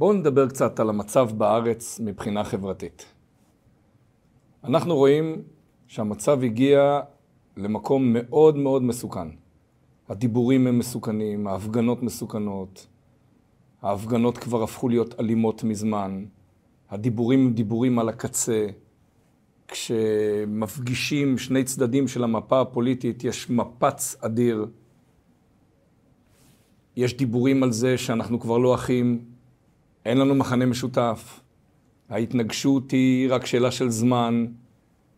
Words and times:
בואו 0.00 0.12
נדבר 0.12 0.48
קצת 0.48 0.80
על 0.80 0.88
המצב 0.88 1.30
בארץ 1.36 2.00
מבחינה 2.04 2.44
חברתית. 2.44 3.04
אנחנו 4.64 4.96
רואים 4.96 5.42
שהמצב 5.86 6.42
הגיע 6.44 7.00
למקום 7.56 8.12
מאוד 8.12 8.56
מאוד 8.56 8.82
מסוכן. 8.82 9.28
הדיבורים 10.08 10.66
הם 10.66 10.78
מסוכנים, 10.78 11.46
ההפגנות 11.46 12.02
מסוכנות, 12.02 12.86
ההפגנות 13.82 14.38
כבר 14.38 14.62
הפכו 14.62 14.88
להיות 14.88 15.20
אלימות 15.20 15.64
מזמן, 15.64 16.24
הדיבורים 16.90 17.46
הם 17.46 17.52
דיבורים 17.52 17.98
על 17.98 18.08
הקצה. 18.08 18.66
כשמפגישים 19.68 21.38
שני 21.38 21.64
צדדים 21.64 22.08
של 22.08 22.24
המפה 22.24 22.60
הפוליטית, 22.60 23.24
יש 23.24 23.50
מפץ 23.50 24.16
אדיר. 24.20 24.66
יש 26.96 27.16
דיבורים 27.16 27.62
על 27.62 27.72
זה 27.72 27.98
שאנחנו 27.98 28.40
כבר 28.40 28.58
לא 28.58 28.74
אחים, 28.74 29.29
אין 30.04 30.18
לנו 30.18 30.34
מחנה 30.34 30.66
משותף. 30.66 31.40
ההתנגשות 32.08 32.90
היא 32.90 33.32
רק 33.32 33.46
שאלה 33.46 33.70
של 33.70 33.90
זמן, 33.90 34.46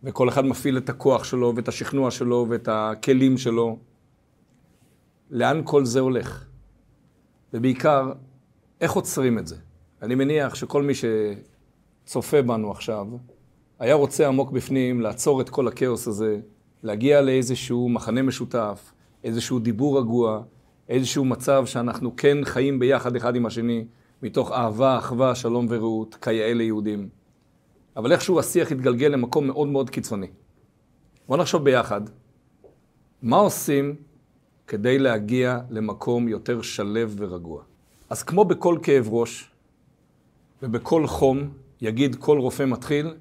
וכל 0.02 0.28
אחד 0.28 0.44
מפעיל 0.44 0.78
את 0.78 0.88
הכוח 0.88 1.24
שלו, 1.24 1.52
ואת 1.56 1.68
השכנוע 1.68 2.10
שלו, 2.10 2.46
ואת 2.48 2.68
הכלים 2.72 3.38
שלו. 3.38 3.78
לאן 5.30 5.60
כל 5.64 5.84
זה 5.84 6.00
הולך? 6.00 6.44
ובעיקר, 7.52 8.12
איך 8.80 8.92
עוצרים 8.92 9.38
את 9.38 9.46
זה? 9.46 9.56
אני 10.02 10.14
מניח 10.14 10.54
שכל 10.54 10.82
מי 10.82 10.92
שצופה 12.04 12.42
בנו 12.42 12.70
עכשיו, 12.70 13.06
היה 13.78 13.94
רוצה 13.94 14.28
עמוק 14.28 14.50
בפנים 14.50 15.00
לעצור 15.00 15.40
את 15.40 15.50
כל 15.50 15.68
הכאוס 15.68 16.08
הזה, 16.08 16.40
להגיע 16.82 17.20
לאיזשהו 17.20 17.88
מחנה 17.88 18.22
משותף, 18.22 18.92
איזשהו 19.24 19.58
דיבור 19.58 19.98
רגוע, 19.98 20.42
איזשהו 20.88 21.24
מצב 21.24 21.66
שאנחנו 21.66 22.16
כן 22.16 22.44
חיים 22.44 22.78
ביחד 22.78 23.16
אחד 23.16 23.36
עם 23.36 23.46
השני, 23.46 23.84
מתוך 24.22 24.52
אהבה, 24.52 24.98
אחווה, 24.98 25.34
שלום 25.34 25.66
ורעות, 25.68 26.14
כיאה 26.14 26.54
ליהודים. 26.54 27.08
אבל 27.96 28.12
איכשהו 28.12 28.38
השיח 28.40 28.72
התגלגל 28.72 29.06
למקום 29.08 29.46
מאוד 29.46 29.68
מאוד 29.68 29.90
קיצוני. 29.90 30.26
בואו 31.28 31.40
נחשוב 31.40 31.64
ביחד, 31.64 32.00
מה 33.22 33.36
עושים 33.36 33.96
כדי 34.66 34.98
להגיע 34.98 35.58
למקום 35.70 36.28
יותר 36.28 36.62
שלב 36.62 37.14
ורגוע? 37.18 37.62
אז 38.10 38.22
כמו 38.22 38.44
בכל 38.44 38.78
כאב 38.82 39.08
ראש 39.08 39.50
ובכל 40.62 41.06
חום, 41.06 41.50
יגיד 41.80 42.16
כל 42.16 42.38
רופא 42.38 42.62
מתחיל, 42.62 43.14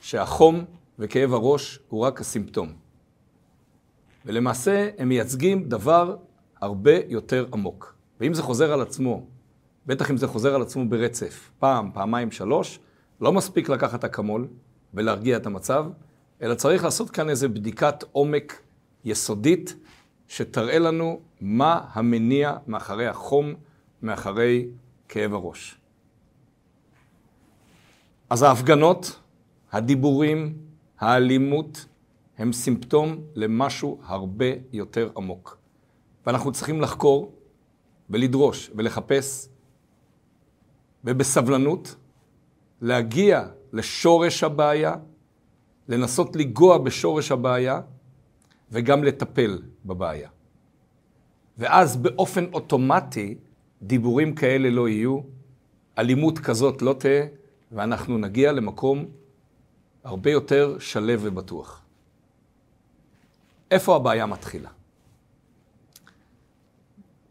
שהחום 0.00 0.64
וכאב 0.98 1.32
הראש 1.34 1.78
הוא 1.88 2.00
רק 2.00 2.20
הסימפטום. 2.20 2.72
ולמעשה 4.24 4.90
הם 4.98 5.08
מייצגים 5.08 5.68
דבר 5.68 6.16
הרבה 6.60 6.92
יותר 7.08 7.46
עמוק. 7.52 7.94
ואם 8.20 8.34
זה 8.34 8.42
חוזר 8.42 8.72
על 8.72 8.80
עצמו, 8.80 9.26
בטח 9.86 10.10
אם 10.10 10.16
זה 10.16 10.26
חוזר 10.26 10.54
על 10.54 10.62
עצמו 10.62 10.88
ברצף, 10.88 11.50
פעם, 11.58 11.90
פעמיים, 11.94 12.30
שלוש, 12.30 12.78
לא 13.20 13.32
מספיק 13.32 13.68
לקחת 13.68 14.04
אקמול 14.04 14.48
ולהרגיע 14.94 15.36
את 15.36 15.46
המצב, 15.46 15.86
אלא 16.42 16.54
צריך 16.54 16.84
לעשות 16.84 17.10
כאן 17.10 17.30
איזו 17.30 17.48
בדיקת 17.48 18.04
עומק 18.12 18.62
יסודית, 19.04 19.76
שתראה 20.28 20.78
לנו 20.78 21.20
מה 21.40 21.80
המניע 21.92 22.56
מאחורי 22.66 23.06
החום, 23.06 23.54
מאחורי 24.02 24.68
כאב 25.08 25.34
הראש. 25.34 25.78
אז 28.30 28.42
ההפגנות, 28.42 29.20
הדיבורים, 29.72 30.58
האלימות, 30.98 31.86
הם 32.38 32.52
סימפטום 32.52 33.20
למשהו 33.34 34.00
הרבה 34.04 34.46
יותר 34.72 35.10
עמוק. 35.16 35.58
ואנחנו 36.26 36.52
צריכים 36.52 36.80
לחקור 36.80 37.32
ולדרוש 38.10 38.70
ולחפש, 38.74 39.48
ובסבלנות 41.06 41.94
להגיע 42.80 43.48
לשורש 43.72 44.44
הבעיה, 44.44 44.94
לנסות 45.88 46.36
לגוע 46.36 46.78
בשורש 46.78 47.32
הבעיה, 47.32 47.80
וגם 48.70 49.04
לטפל 49.04 49.62
בבעיה. 49.84 50.28
ואז 51.58 51.96
באופן 51.96 52.44
אוטומטי 52.52 53.34
דיבורים 53.82 54.34
כאלה 54.34 54.70
לא 54.70 54.88
יהיו, 54.88 55.20
אלימות 55.98 56.38
כזאת 56.38 56.82
לא 56.82 56.92
תהיה, 56.98 57.26
ואנחנו 57.72 58.18
נגיע 58.18 58.52
למקום 58.52 59.04
הרבה 60.04 60.30
יותר 60.30 60.78
שלב 60.78 61.20
ובטוח. 61.22 61.82
איפה 63.70 63.96
הבעיה 63.96 64.26
מתחילה? 64.26 64.70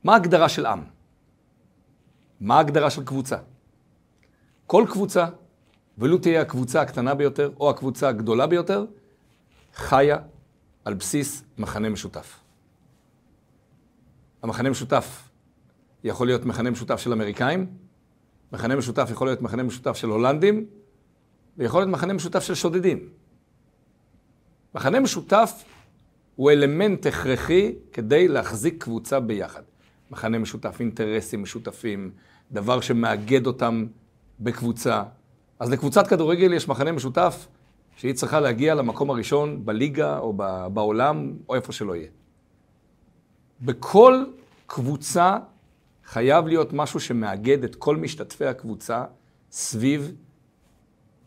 מה 0.03 0.13
ההגדרה 0.13 0.49
של 0.49 0.65
עם? 0.65 0.83
מה 2.41 2.57
ההגדרה 2.57 2.89
של 2.89 3.03
קבוצה? 3.03 3.37
כל 4.67 4.85
קבוצה, 4.89 5.25
ולו 5.97 6.17
תהיה 6.17 6.41
הקבוצה 6.41 6.81
הקטנה 6.81 7.15
ביותר 7.15 7.51
או 7.59 7.69
הקבוצה 7.69 8.09
הגדולה 8.09 8.47
ביותר, 8.47 8.85
חיה 9.73 10.17
על 10.85 10.93
בסיס 10.93 11.43
מחנה 11.57 11.89
משותף. 11.89 12.39
המחנה 14.43 14.69
משותף 14.69 15.29
יכול 16.03 16.27
להיות 16.27 16.45
מחנה 16.45 16.71
משותף 16.71 16.99
של 16.99 17.13
אמריקאים, 17.13 17.67
מחנה 18.51 18.75
משותף 18.75 19.07
יכול 19.11 19.27
להיות 19.27 19.41
מחנה 19.41 19.63
משותף 19.63 19.95
של 19.95 20.09
הולנדים, 20.09 20.65
ויכול 21.57 21.81
להיות 21.81 21.91
מחנה 21.91 22.13
משותף 22.13 22.43
של 22.43 22.55
שודדים. 22.55 23.09
מחנה 24.75 24.99
משותף 24.99 25.63
הוא 26.35 26.51
אלמנט 26.51 27.05
הכרחי 27.05 27.75
כדי 27.93 28.27
להחזיק 28.27 28.83
קבוצה 28.83 29.19
ביחד. 29.19 29.61
מחנה 30.11 30.39
משותף, 30.39 30.75
אינטרסים 30.79 31.41
משותפים, 31.43 32.11
דבר 32.51 32.81
שמאגד 32.81 33.47
אותם 33.47 33.85
בקבוצה. 34.39 35.03
אז 35.59 35.71
לקבוצת 35.71 36.07
כדורגל 36.07 36.53
יש 36.53 36.67
מחנה 36.67 36.91
משותף 36.91 37.47
שהיא 37.95 38.13
צריכה 38.13 38.39
להגיע 38.39 38.75
למקום 38.75 39.09
הראשון 39.09 39.65
בליגה 39.65 40.17
או 40.19 40.33
בעולם 40.73 41.33
או 41.49 41.55
איפה 41.55 41.71
שלא 41.71 41.95
יהיה. 41.95 42.09
בכל 43.61 44.23
קבוצה 44.67 45.37
חייב 46.05 46.47
להיות 46.47 46.73
משהו 46.73 46.99
שמאגד 46.99 47.63
את 47.63 47.75
כל 47.75 47.97
משתתפי 47.97 48.45
הקבוצה 48.45 49.05
סביב 49.51 50.11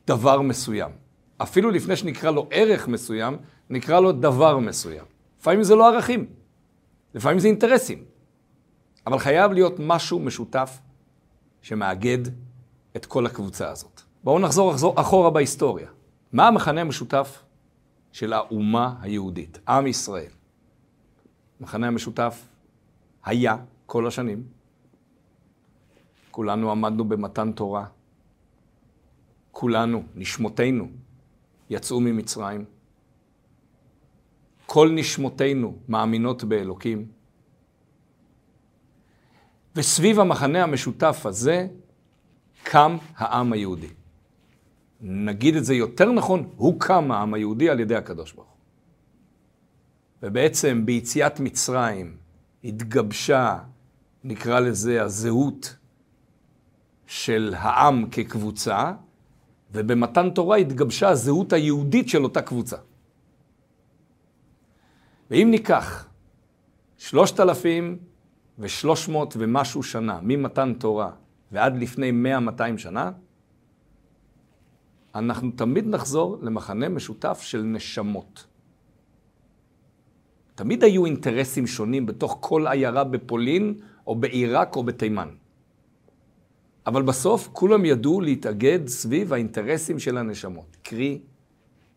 דבר 0.06 0.40
מסוים. 0.40 0.90
אפילו 1.36 1.70
לפני 1.70 1.96
שנקרא 1.96 2.30
לו 2.30 2.46
ערך 2.50 2.88
מסוים, 2.88 3.36
נקרא 3.70 4.00
לו 4.00 4.12
דבר 4.12 4.58
מסוים. 4.58 5.04
לפעמים 5.40 5.62
זה 5.62 5.74
לא 5.74 5.88
ערכים, 5.88 6.26
לפעמים 7.14 7.38
זה 7.38 7.48
אינטרסים. 7.48 8.04
אבל 9.06 9.18
חייב 9.18 9.52
להיות 9.52 9.76
משהו 9.78 10.18
משותף 10.18 10.78
שמאגד 11.62 12.18
את 12.98 13.06
כל 13.06 13.26
הקבוצה 13.26 13.70
הזאת. 13.70 14.00
בואו 14.24 14.38
נחזור, 14.38 14.74
אחורה 15.00 15.30
בהיסטוריה. 15.30 15.88
מה 16.32 16.48
המחנה 16.48 16.80
המשותף 16.80 17.42
של 18.12 18.32
האומה 18.32 18.94
היהודית, 19.00 19.58
עם 19.68 19.86
ישראל? 19.86 20.30
המחנה 21.60 21.86
המשותף 21.86 22.46
היה 23.24 23.56
כל 23.86 24.06
השנים. 24.06 24.42
כולנו 26.30 26.70
עמדנו 26.70 27.04
במתן 27.04 27.52
תורה. 27.52 27.86
כולנו, 29.50 30.02
נשמותינו, 30.14 30.88
יצאו 31.70 32.00
ממצרים. 32.00 32.64
כל 34.66 34.90
נשמותינו 34.94 35.78
מאמינות 35.88 36.44
באלוקים. 36.44 37.08
וסביב 39.76 40.20
המחנה 40.20 40.62
המשותף 40.62 41.26
הזה 41.26 41.68
קם 42.62 42.96
העם 43.16 43.52
היהודי. 43.52 43.88
נגיד 45.00 45.56
את 45.56 45.64
זה 45.64 45.74
יותר 45.74 46.12
נכון, 46.12 46.48
הוקם 46.56 47.10
העם 47.10 47.34
היהודי 47.34 47.70
על 47.70 47.80
ידי 47.80 47.96
הקדוש 47.96 48.32
ברוך 48.32 48.48
הוא. 48.48 48.56
ובעצם 50.22 50.82
ביציאת 50.86 51.40
מצרים 51.40 52.16
התגבשה, 52.64 53.58
נקרא 54.24 54.60
לזה, 54.60 55.02
הזהות 55.02 55.76
של 57.06 57.54
העם 57.56 58.10
כקבוצה, 58.10 58.92
ובמתן 59.72 60.30
תורה 60.30 60.56
התגבשה 60.56 61.08
הזהות 61.08 61.52
היהודית 61.52 62.08
של 62.08 62.24
אותה 62.24 62.42
קבוצה. 62.42 62.76
ואם 65.30 65.48
ניקח 65.50 66.08
שלושת 66.98 67.40
אלפים 67.40 67.98
ושלוש 68.58 69.08
מאות 69.08 69.34
ומשהו 69.38 69.82
שנה 69.82 70.18
ממתן 70.22 70.74
תורה 70.74 71.10
ועד 71.52 71.76
לפני 71.76 72.10
מאה, 72.10 72.40
מאתיים 72.40 72.78
שנה, 72.78 73.10
אנחנו 75.14 75.50
תמיד 75.50 75.86
נחזור 75.86 76.38
למחנה 76.42 76.88
משותף 76.88 77.40
של 77.42 77.62
נשמות. 77.62 78.46
תמיד 80.54 80.84
היו 80.84 81.04
אינטרסים 81.04 81.66
שונים 81.66 82.06
בתוך 82.06 82.38
כל 82.40 82.66
עיירה 82.66 83.04
בפולין, 83.04 83.74
או 84.06 84.14
בעיראק, 84.14 84.76
או 84.76 84.82
בתימן. 84.82 85.28
אבל 86.86 87.02
בסוף 87.02 87.48
כולם 87.52 87.84
ידעו 87.84 88.20
להתאגד 88.20 88.88
סביב 88.88 89.32
האינטרסים 89.32 89.98
של 89.98 90.18
הנשמות, 90.18 90.76
קרי, 90.82 91.20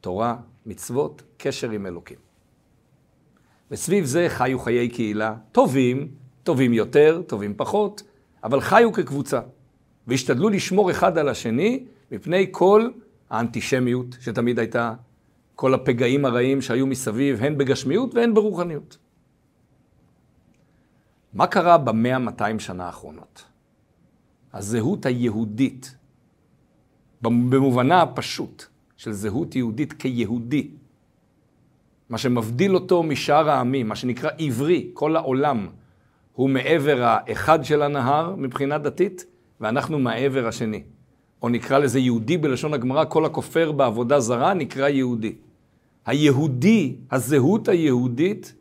תורה, 0.01 0.35
מצוות, 0.65 1.23
קשר 1.37 1.71
עם 1.71 1.85
אלוקים. 1.85 2.17
וסביב 3.71 4.05
זה 4.05 4.25
חיו 4.29 4.59
חיי 4.59 4.89
קהילה 4.89 5.35
טובים, 5.51 6.11
טובים 6.43 6.73
יותר, 6.73 7.21
טובים 7.27 7.53
פחות, 7.57 8.03
אבל 8.43 8.61
חיו 8.61 8.93
כקבוצה. 8.93 9.39
והשתדלו 10.07 10.49
לשמור 10.49 10.91
אחד 10.91 11.17
על 11.17 11.29
השני 11.29 11.83
מפני 12.11 12.47
כל 12.51 12.89
האנטישמיות 13.29 14.17
שתמיד 14.19 14.59
הייתה, 14.59 14.93
כל 15.55 15.73
הפגעים 15.73 16.25
הרעים 16.25 16.61
שהיו 16.61 16.87
מסביב, 16.87 17.43
הן 17.43 17.57
בגשמיות 17.57 18.15
והן 18.15 18.33
ברוחניות. 18.33 18.97
מה 21.33 21.47
קרה 21.47 21.77
במאה, 21.77 22.19
200 22.19 22.59
שנה 22.59 22.85
האחרונות? 22.85 23.43
הזהות 24.53 25.05
היהודית, 25.05 25.95
במובנה 27.21 28.01
הפשוט 28.01 28.65
של 28.97 29.11
זהות 29.11 29.55
יהודית 29.55 29.93
כיהודי, 29.93 30.71
מה 32.09 32.17
שמבדיל 32.17 32.75
אותו 32.75 33.03
משאר 33.03 33.49
העמים, 33.49 33.87
מה 33.87 33.95
שנקרא 33.95 34.29
עברי, 34.37 34.89
כל 34.93 35.15
העולם, 35.15 35.67
הוא 36.33 36.49
מעבר 36.49 37.03
האחד 37.03 37.63
של 37.63 37.81
הנהר 37.81 38.35
מבחינה 38.35 38.77
דתית, 38.77 39.25
ואנחנו 39.61 39.99
מהעבר 39.99 40.47
השני. 40.47 40.83
או 41.41 41.49
נקרא 41.49 41.77
לזה 41.77 41.99
יהודי 41.99 42.37
בלשון 42.37 42.73
הגמרא, 42.73 43.05
כל 43.05 43.25
הכופר 43.25 43.71
בעבודה 43.71 44.19
זרה 44.19 44.53
נקרא 44.53 44.87
יהודי. 44.87 45.35
היהודי, 46.05 46.95
הזהות 47.11 47.67
היהודית, 47.67 48.53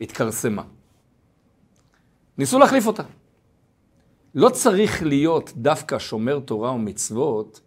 התכרסמה. 0.00 0.62
ניסו 2.38 2.58
להחליף 2.58 2.86
אותה. 2.86 3.02
לא 4.34 4.48
צריך 4.48 5.02
להיות 5.02 5.52
דווקא 5.56 5.98
שומר 5.98 6.40
תורה 6.40 6.72
ומצוות 6.72 7.60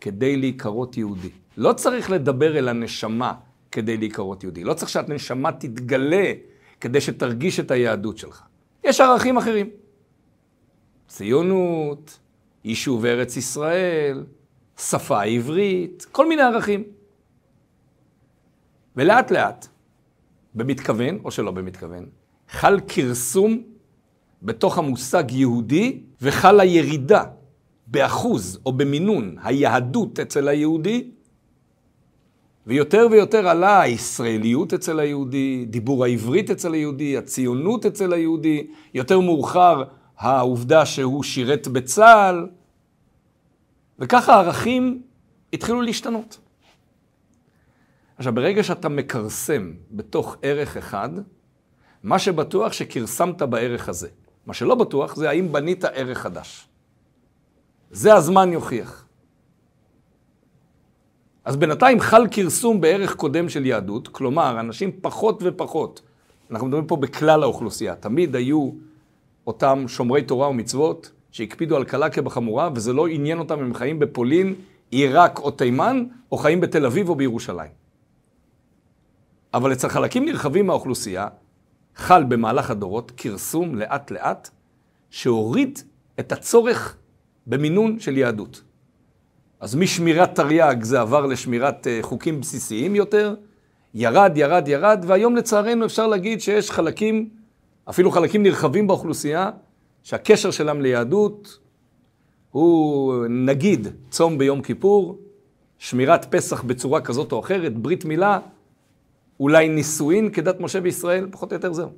כדי 0.00 0.36
להיקרות 0.36 0.96
יהודי. 0.96 1.30
לא 1.56 1.72
צריך 1.72 2.10
לדבר 2.10 2.58
אל 2.58 2.68
הנשמה 2.68 3.34
כדי 3.70 3.96
להיקרות 3.96 4.42
יהודי. 4.42 4.64
לא 4.64 4.74
צריך 4.74 4.90
שהנשמה 4.90 5.52
תתגלה 5.52 6.32
כדי 6.80 7.00
שתרגיש 7.00 7.60
את 7.60 7.70
היהדות 7.70 8.18
שלך. 8.18 8.42
יש 8.84 9.00
ערכים 9.00 9.36
אחרים. 9.36 9.70
ציונות, 11.08 12.18
יישוב 12.64 13.04
ארץ 13.04 13.36
ישראל, 13.36 14.24
שפה 14.78 15.22
עברית, 15.22 16.06
כל 16.12 16.28
מיני 16.28 16.42
ערכים. 16.42 16.84
ולאט 18.96 19.30
לאט, 19.30 19.66
במתכוון 20.54 21.18
או 21.24 21.30
שלא 21.30 21.50
במתכוון, 21.50 22.06
חל 22.48 22.80
כרסום 22.88 23.62
בתוך 24.42 24.78
המושג 24.78 25.30
יהודי 25.30 26.02
וחלה 26.22 26.64
ירידה 26.64 27.24
באחוז 27.86 28.60
או 28.66 28.72
במינון 28.72 29.36
היהדות 29.42 30.20
אצל 30.20 30.48
היהודי, 30.48 31.10
ויותר 32.66 33.06
ויותר 33.10 33.48
עלה 33.48 33.80
הישראליות 33.80 34.72
אצל 34.72 35.00
היהודי, 35.00 35.66
דיבור 35.70 36.04
העברית 36.04 36.50
אצל 36.50 36.72
היהודי, 36.72 37.16
הציונות 37.16 37.86
אצל 37.86 38.12
היהודי, 38.12 38.66
יותר 38.94 39.20
מאוחר 39.20 39.82
העובדה 40.18 40.86
שהוא 40.86 41.22
שירת 41.22 41.68
בצה"ל, 41.68 42.48
וככה 43.98 44.34
הערכים 44.34 45.02
התחילו 45.52 45.82
להשתנות. 45.82 46.38
עכשיו, 48.18 48.34
ברגע 48.34 48.62
שאתה 48.62 48.88
מכרסם 48.88 49.72
בתוך 49.90 50.36
ערך 50.42 50.76
אחד, 50.76 51.10
מה 52.02 52.18
שבטוח 52.18 52.72
שכרסמת 52.72 53.42
בערך 53.42 53.88
הזה. 53.88 54.08
מה 54.46 54.54
שלא 54.54 54.74
בטוח 54.74 55.16
זה 55.16 55.30
האם 55.30 55.52
בנית 55.52 55.84
ערך 55.84 56.18
חדש. 56.18 56.68
זה 57.90 58.14
הזמן 58.14 58.52
יוכיח. 58.52 59.01
אז 61.44 61.56
בינתיים 61.56 62.00
חל 62.00 62.26
כרסום 62.30 62.80
בערך 62.80 63.16
קודם 63.16 63.48
של 63.48 63.66
יהדות, 63.66 64.08
כלומר, 64.08 64.60
אנשים 64.60 64.90
פחות 65.00 65.38
ופחות, 65.42 66.02
אנחנו 66.50 66.66
מדברים 66.66 66.86
פה 66.86 66.96
בכלל 66.96 67.42
האוכלוסייה, 67.42 67.94
תמיד 67.96 68.36
היו 68.36 68.70
אותם 69.46 69.84
שומרי 69.88 70.22
תורה 70.22 70.48
ומצוות 70.48 71.10
שהקפידו 71.30 71.76
על 71.76 71.84
קלה 71.84 72.10
כבחמורה, 72.10 72.70
וזה 72.74 72.92
לא 72.92 73.06
עניין 73.06 73.38
אותם 73.38 73.58
אם 73.58 73.64
הם 73.64 73.74
חיים 73.74 73.98
בפולין, 73.98 74.54
עיראק 74.90 75.38
או 75.38 75.50
תימן, 75.50 76.04
או 76.32 76.36
חיים 76.36 76.60
בתל 76.60 76.86
אביב 76.86 77.08
או 77.08 77.14
בירושלים. 77.14 77.70
אבל 79.54 79.72
אצל 79.72 79.88
חלקים 79.88 80.24
נרחבים 80.24 80.66
מהאוכלוסייה, 80.66 81.28
חל 81.96 82.24
במהלך 82.24 82.70
הדורות 82.70 83.12
כרסום 83.16 83.74
לאט 83.74 84.10
לאט, 84.10 84.50
שהוריד 85.10 85.78
את 86.20 86.32
הצורך 86.32 86.96
במינון 87.46 88.00
של 88.00 88.18
יהדות. 88.18 88.62
אז 89.62 89.74
משמירת 89.74 90.34
תרי"ג 90.34 90.82
זה 90.82 91.00
עבר 91.00 91.26
לשמירת 91.26 91.86
אה, 91.86 91.98
חוקים 92.02 92.40
בסיסיים 92.40 92.94
יותר, 92.94 93.34
ירד, 93.94 94.32
ירד, 94.36 94.68
ירד, 94.68 95.04
והיום 95.06 95.36
לצערנו 95.36 95.86
אפשר 95.86 96.06
להגיד 96.06 96.40
שיש 96.40 96.70
חלקים, 96.70 97.28
אפילו 97.90 98.10
חלקים 98.10 98.42
נרחבים 98.42 98.86
באוכלוסייה, 98.86 99.50
שהקשר 100.02 100.50
שלהם 100.50 100.80
ליהדות 100.80 101.58
הוא 102.50 103.14
נגיד 103.28 103.88
צום 104.10 104.38
ביום 104.38 104.62
כיפור, 104.62 105.18
שמירת 105.78 106.34
פסח 106.34 106.62
בצורה 106.62 107.00
כזאת 107.00 107.32
או 107.32 107.40
אחרת, 107.40 107.76
ברית 107.76 108.04
מילה, 108.04 108.38
אולי 109.40 109.68
נישואין 109.68 110.30
כדת 110.30 110.60
משה 110.60 110.80
בישראל, 110.80 111.26
פחות 111.30 111.52
או 111.52 111.56
יותר 111.56 111.72
זהו. 111.72 111.90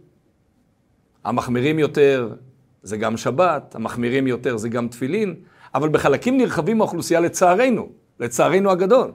המחמירים 1.24 1.78
יותר 1.78 2.34
זה 2.82 2.96
גם 2.96 3.16
שבת, 3.16 3.74
המחמירים 3.74 4.26
יותר 4.26 4.56
זה 4.56 4.68
גם 4.68 4.88
תפילין, 4.88 5.34
אבל 5.74 5.88
בחלקים 5.88 6.36
נרחבים 6.36 6.78
מהאוכלוסייה 6.78 7.20
לצערנו, 7.20 7.88
לצערנו 8.20 8.70
הגדול. 8.70 9.12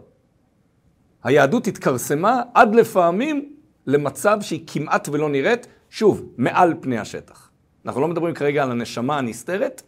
היהדות 1.23 1.67
התכרסמה 1.67 2.41
עד 2.53 2.75
לפעמים 2.75 3.53
למצב 3.87 4.37
שהיא 4.41 4.63
כמעט 4.67 5.09
ולא 5.11 5.29
נראית, 5.29 5.67
שוב, 5.89 6.25
מעל 6.37 6.73
פני 6.79 6.97
השטח. 6.97 7.49
אנחנו 7.85 8.01
לא 8.01 8.07
מדברים 8.07 8.33
כרגע 8.33 8.63
על 8.63 8.71
הנשמה 8.71 9.17
הנסתרת, 9.17 9.81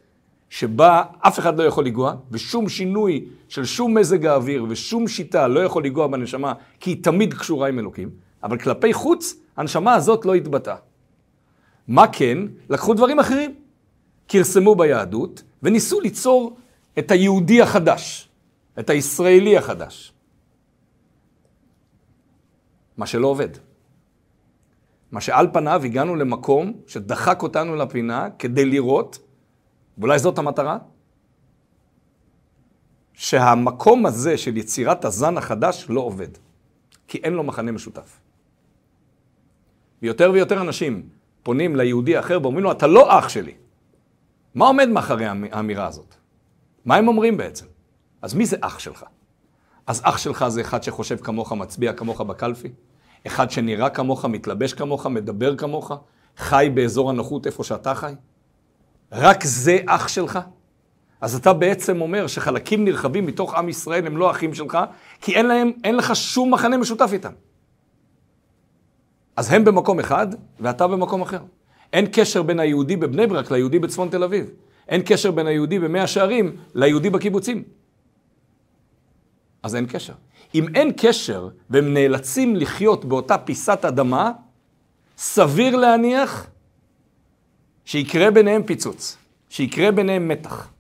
שבה 0.50 1.04
אף 1.20 1.40
אחד 1.40 1.58
לא 1.60 1.64
יכול 1.64 1.86
לנגוע, 1.86 2.16
ושום 2.32 2.70
שינוי 2.70 3.26
של 3.48 3.66
שום 3.66 3.98
מזג 3.98 4.26
האוויר 4.26 4.66
ושום 4.70 5.08
שיטה 5.08 5.48
לא 5.48 5.60
יכול 5.60 5.86
לנגוע 5.86 6.08
בנשמה, 6.08 6.54
כי 6.80 6.90
היא 6.90 7.04
תמיד 7.04 7.34
קשורה 7.34 7.68
עם 7.68 7.80
אלוקים, 7.80 8.10
אבל 8.44 8.58
כלפי 8.58 8.94
חוץ, 8.94 9.36
הנשמה 9.58 9.94
הזאת 9.94 10.26
לא 10.26 10.34
התבטאה. 10.34 10.76
מה 11.88 12.08
כן? 12.08 12.38
לקחו 12.70 12.94
דברים 12.94 13.20
אחרים. 13.20 13.56
כרסמו 14.28 14.76
ביהדות, 14.76 15.44
וניסו 15.64 16.02
ליצור 16.02 16.58
את 17.00 17.12
היהודי 17.12 17.62
החדש, 17.62 18.30
את 18.80 18.90
הישראלי 18.90 19.58
החדש. 19.58 20.14
מה 22.98 23.06
שלא 23.06 23.28
עובד. 23.28 23.50
מה 25.12 25.22
שעל 25.22 25.48
פניו 25.54 25.82
הגענו 25.86 26.16
למקום 26.16 26.74
שדחק 26.88 27.44
אותנו 27.44 27.76
לפינה 27.76 28.30
כדי 28.40 28.66
לראות, 28.66 29.20
ואולי 29.98 30.20
זאת 30.20 30.38
המטרה, 30.38 30.78
שהמקום 33.14 34.06
הזה 34.06 34.38
של 34.38 34.58
יצירת 34.58 35.06
הזן 35.06 35.38
החדש 35.38 35.86
לא 35.90 36.02
עובד, 36.02 36.28
כי 37.08 37.18
אין 37.18 37.34
לו 37.34 37.44
מחנה 37.44 37.72
משותף. 37.72 38.20
ויותר 40.02 40.32
ויותר 40.34 40.62
אנשים 40.62 41.10
פונים 41.44 41.76
ליהודי 41.76 42.20
אחר 42.20 42.40
ואומרים 42.42 42.64
לו, 42.64 42.72
אתה 42.72 42.88
לא 42.88 43.20
אח 43.20 43.30
שלי. 43.30 43.54
מה 44.56 44.66
עומד 44.66 44.90
מאחורי 44.90 45.26
האמירה 45.26 45.88
הזאת? 45.88 46.16
מה 46.86 46.96
הם 46.96 47.08
אומרים 47.08 47.38
בעצם? 47.38 47.66
אז 48.22 48.34
מי 48.34 48.46
זה 48.46 48.58
אח 48.62 48.80
שלך? 48.80 49.06
אז 49.88 50.02
אח 50.04 50.18
שלך 50.18 50.48
זה 50.48 50.62
אחד 50.62 50.84
שחושב 50.84 51.18
כמוך, 51.18 51.52
מצביע 51.52 51.94
כמוך 51.94 52.22
בקלפי? 52.22 52.72
אחד 53.28 53.52
שנראה 53.52 53.90
כמוך, 53.90 54.26
מתלבש 54.26 54.74
כמוך, 54.74 55.06
מדבר 55.06 55.56
כמוך, 55.56 55.92
חי 56.38 56.70
באזור 56.74 57.10
הנוחות 57.10 57.48
איפה 57.48 57.64
שאתה 57.64 57.96
חי? 57.96 58.14
רק 59.12 59.44
זה 59.44 59.78
אח 59.86 60.08
שלך? 60.08 60.40
אז 61.22 61.36
אתה 61.36 61.54
בעצם 61.54 62.02
אומר 62.02 62.28
שחלקים 62.28 62.86
נרחבים 62.86 63.26
מתוך 63.26 63.54
עם 63.54 63.70
ישראל 63.70 64.08
הם 64.08 64.18
לא 64.18 64.32
אחים 64.32 64.54
שלך, 64.54 64.78
כי 65.22 65.36
אין 65.36 65.46
להם, 65.46 65.72
אין 65.84 65.96
לך 65.96 66.16
שום 66.16 66.54
מחנה 66.54 66.78
משותף 66.78 67.10
איתם. 67.14 67.32
אז 69.36 69.54
הם 69.54 69.66
במקום 69.66 70.00
אחד, 70.00 70.28
ואתה 70.60 70.88
במקום 70.88 71.22
אחר. 71.22 71.40
אין 71.94 72.06
קשר 72.12 72.44
בין 72.44 72.60
היהודי 72.60 72.96
בבני 72.96 73.28
ברק 73.28 73.52
ליהודי 73.52 73.80
בצפון 73.80 74.10
תל 74.10 74.24
אביב. 74.24 74.50
אין 74.92 75.02
קשר 75.06 75.32
בין 75.32 75.48
היהודי 75.48 75.80
במאה 75.80 76.08
שערים 76.08 76.56
ליהודי 76.76 77.10
בקיבוצים. 77.10 77.64
אז 79.64 79.76
אין 79.76 79.86
קשר. 79.86 80.14
אם 80.56 80.66
אין 80.76 80.92
קשר 80.98 81.50
והם 81.70 81.94
נאלצים 81.94 82.56
לחיות 82.56 83.06
באותה 83.06 83.38
פיסת 83.38 83.86
אדמה, 83.86 84.32
סביר 85.18 85.76
להניח 85.76 86.48
שיקרה 87.86 88.32
ביניהם 88.32 88.64
פיצוץ, 88.64 89.18
שיקרה 89.50 89.92
ביניהם 89.92 90.28
מתח. 90.28 90.72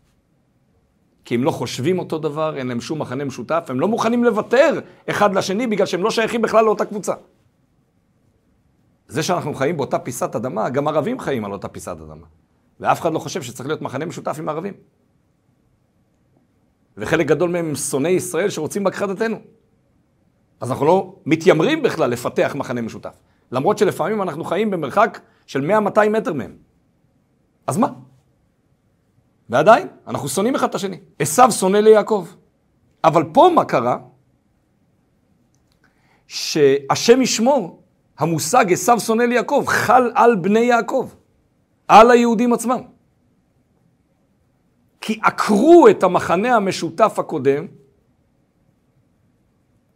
כי 1.25 1.35
הם 1.35 1.43
לא 1.43 1.51
חושבים 1.51 1.99
אותו 1.99 2.19
דבר, 2.19 2.57
אין 2.57 2.67
להם 2.67 2.81
שום 2.81 3.01
מחנה 3.01 3.25
משותף, 3.25 3.65
הם 3.69 3.79
לא 3.79 3.87
מוכנים 3.87 4.23
לוותר 4.23 4.79
אחד 5.09 5.35
לשני 5.35 5.67
בגלל 5.67 5.85
שהם 5.85 6.03
לא 6.03 6.11
שייכים 6.11 6.41
בכלל 6.41 6.65
לאותה 6.65 6.85
קבוצה. 6.85 7.13
זה 9.07 9.23
שאנחנו 9.23 9.53
חיים 9.53 9.77
באותה 9.77 9.99
פיסת 9.99 10.35
אדמה, 10.35 10.69
גם 10.69 10.87
ערבים 10.87 11.19
חיים 11.19 11.45
על 11.45 11.51
אותה 11.51 11.67
פיסת 11.67 11.97
אדמה. 12.01 12.25
ואף 12.81 13.01
אחד 13.01 13.13
לא 13.13 13.19
חושב 13.19 13.41
שצריך 13.41 13.67
להיות 13.67 13.81
מחנה 13.81 14.05
משותף 14.05 14.35
עם 14.39 14.49
ערבים. 14.49 14.73
וחלק 16.97 17.27
גדול 17.27 17.49
מהם 17.49 17.65
הם 17.65 17.75
שונאי 17.75 18.11
ישראל 18.11 18.49
שרוצים 18.49 18.83
בהכחדתנו. 18.83 19.37
אז 20.59 20.71
אנחנו 20.71 20.85
לא 20.85 21.15
מתיימרים 21.25 21.83
בכלל 21.83 22.09
לפתח 22.09 22.51
מחנה 22.55 22.81
משותף. 22.81 23.15
למרות 23.51 23.77
שלפעמים 23.77 24.21
אנחנו 24.21 24.43
חיים 24.43 24.71
במרחק 24.71 25.19
של 25.47 25.71
100-200 25.71 26.09
מטר 26.09 26.33
מהם. 26.33 26.55
אז 27.67 27.77
מה? 27.77 27.87
ועדיין, 29.49 29.87
אנחנו 30.07 30.27
שונאים 30.27 30.55
אחד 30.55 30.69
את 30.69 30.75
השני. 30.75 30.99
עשו 31.19 31.51
שונא 31.51 31.77
ליעקב. 31.77 32.27
אבל 33.03 33.23
פה 33.33 33.49
מה 33.55 33.65
קרה? 33.65 33.97
שהשם 36.27 37.21
ישמור, 37.21 37.83
המושג 38.17 38.73
עשו 38.73 38.99
שונא 38.99 39.23
ליעקב, 39.23 39.63
חל 39.67 40.11
על 40.15 40.35
בני 40.35 40.59
יעקב, 40.59 41.09
על 41.91 42.11
היהודים 42.11 42.53
עצמם. 42.53 42.81
כי 45.01 45.19
עקרו 45.23 45.87
את 45.89 46.03
המחנה 46.03 46.55
המשותף 46.55 47.19
הקודם, 47.19 47.65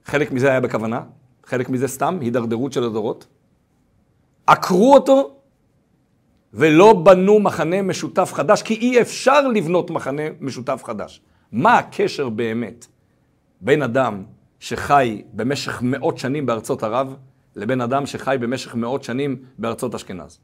חלק 0.06 0.32
מזה 0.32 0.50
היה 0.50 0.62
בכוונה, 0.62 1.02
חלק 1.44 1.70
מזה 1.70 1.88
סתם, 1.88 2.18
הידרדרות 2.22 2.74
של 2.74 2.84
הדורות. 2.84 3.28
עקרו 4.48 4.94
אותו 4.94 5.36
ולא 6.54 6.94
בנו 6.94 7.40
מחנה 7.40 7.82
משותף 7.82 8.32
חדש, 8.34 8.62
כי 8.62 8.74
אי 8.74 9.02
אפשר 9.02 9.48
לבנות 9.48 9.90
מחנה 9.90 10.24
משותף 10.40 10.82
חדש. 10.84 11.22
מה 11.52 11.78
הקשר 11.78 12.30
באמת 12.30 12.88
בין 13.62 13.82
אדם 13.82 14.24
שחי 14.60 15.22
במשך 15.34 15.82
מאות 15.82 16.18
שנים 16.18 16.46
בארצות 16.46 16.84
ערב, 16.84 17.16
לבין 17.56 17.82
אדם 17.82 18.06
שחי 18.06 18.38
במשך 18.40 18.76
מאות 18.76 19.04
שנים 19.04 19.44
בארצות 19.58 19.96
אשכנז? 19.96 20.40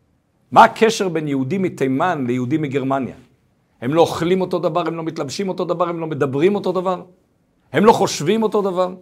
מה 0.52 0.64
הקשר 0.64 1.10
בין 1.10 1.28
יהודי 1.28 1.58
מתימן 1.58 2.24
ליהודי 2.28 2.58
מגרמניה? 2.58 3.16
הם 3.82 3.94
לא 3.94 4.02
אוכלים 4.02 4.42
אותו 4.42 4.60
דבר, 4.60 4.88
הם 4.88 4.96
לא 4.96 5.04
מתלבשים 5.04 5.50
אותו 5.50 5.66
דבר, 5.66 5.90
הם 5.90 6.00
לא 6.00 6.08
מדברים 6.08 6.56
אותו 6.56 6.72
דבר, 6.72 7.04
הם 7.74 7.86
לא 7.86 7.92
חושבים 7.92 8.44
אותו 8.44 8.62
דבר. 8.62 8.94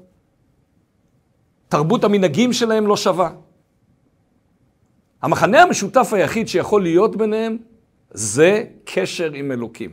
תרבות 1.69 2.03
המנהגים 2.03 2.53
שלהם 2.53 2.87
לא 2.87 2.97
שווה. 2.97 3.29
המחנה 5.21 5.61
המשותף 5.61 6.13
היחיד 6.13 6.47
שיכול 6.47 6.83
להיות 6.83 7.15
ביניהם 7.15 7.57
זה 8.11 8.63
קשר 8.85 9.31
עם 9.33 9.51
אלוקים. 9.51 9.89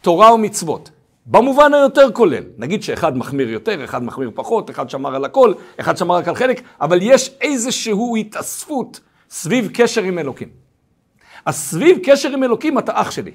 תורה 0.00 0.34
ומצוות. 0.34 0.90
במובן 1.26 1.74
היותר 1.74 2.12
כולל. 2.12 2.44
נגיד 2.58 2.82
שאחד 2.82 3.16
מחמיר 3.16 3.50
יותר, 3.50 3.84
אחד 3.84 4.04
מחמיר 4.04 4.30
פחות, 4.34 4.70
אחד 4.70 4.90
שמר 4.90 5.14
על 5.14 5.24
הכל, 5.24 5.52
אחד 5.80 5.96
שמר 5.96 6.14
רק 6.16 6.28
על 6.28 6.34
חלק, 6.34 6.62
אבל 6.80 6.98
יש 7.02 7.36
איזושהי 7.40 8.20
התאספות 8.20 9.00
סביב 9.32 9.70
קשר 9.74 10.02
עם 10.02 10.18
אלוקים. 10.18 10.48
אז 11.44 11.56
סביב 11.56 11.98
קשר 12.04 12.28
עם 12.28 12.44
אלוקים 12.44 12.78
אתה 12.78 12.92
אח 12.94 13.10
שלי. 13.10 13.32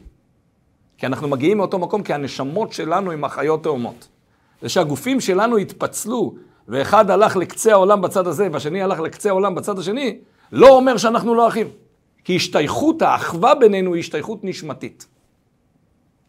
כי 0.98 1.06
אנחנו 1.06 1.28
מגיעים 1.28 1.58
מאותו 1.58 1.80
מקום, 1.80 2.04
כי 2.04 2.14
הנשמות 2.14 2.74
שלנו 2.74 3.12
הם 3.12 3.26
אחיות 3.26 3.64
תאומות. 3.64 4.08
זה 4.62 4.70
שהגופים 4.70 5.22
שלנו 5.22 5.58
התפצלו, 5.58 6.36
ואחד 6.68 7.10
הלך 7.10 7.36
לקצה 7.36 7.72
העולם 7.72 8.02
בצד 8.02 8.28
הזה, 8.28 8.48
והשני 8.54 8.82
הלך 8.82 9.00
לקצה 9.00 9.30
העולם 9.30 9.56
בצד 9.56 9.80
השני, 9.80 10.18
לא 10.52 10.70
אומר 10.70 10.98
שאנחנו 10.98 11.36
לא 11.36 11.48
אחים. 11.48 11.68
כי 12.24 12.36
השתייכות, 12.36 13.02
האחווה 13.02 13.56
בינינו 13.56 13.94
היא 13.94 14.00
השתייכות 14.00 14.44
נשמתית. 14.44 15.08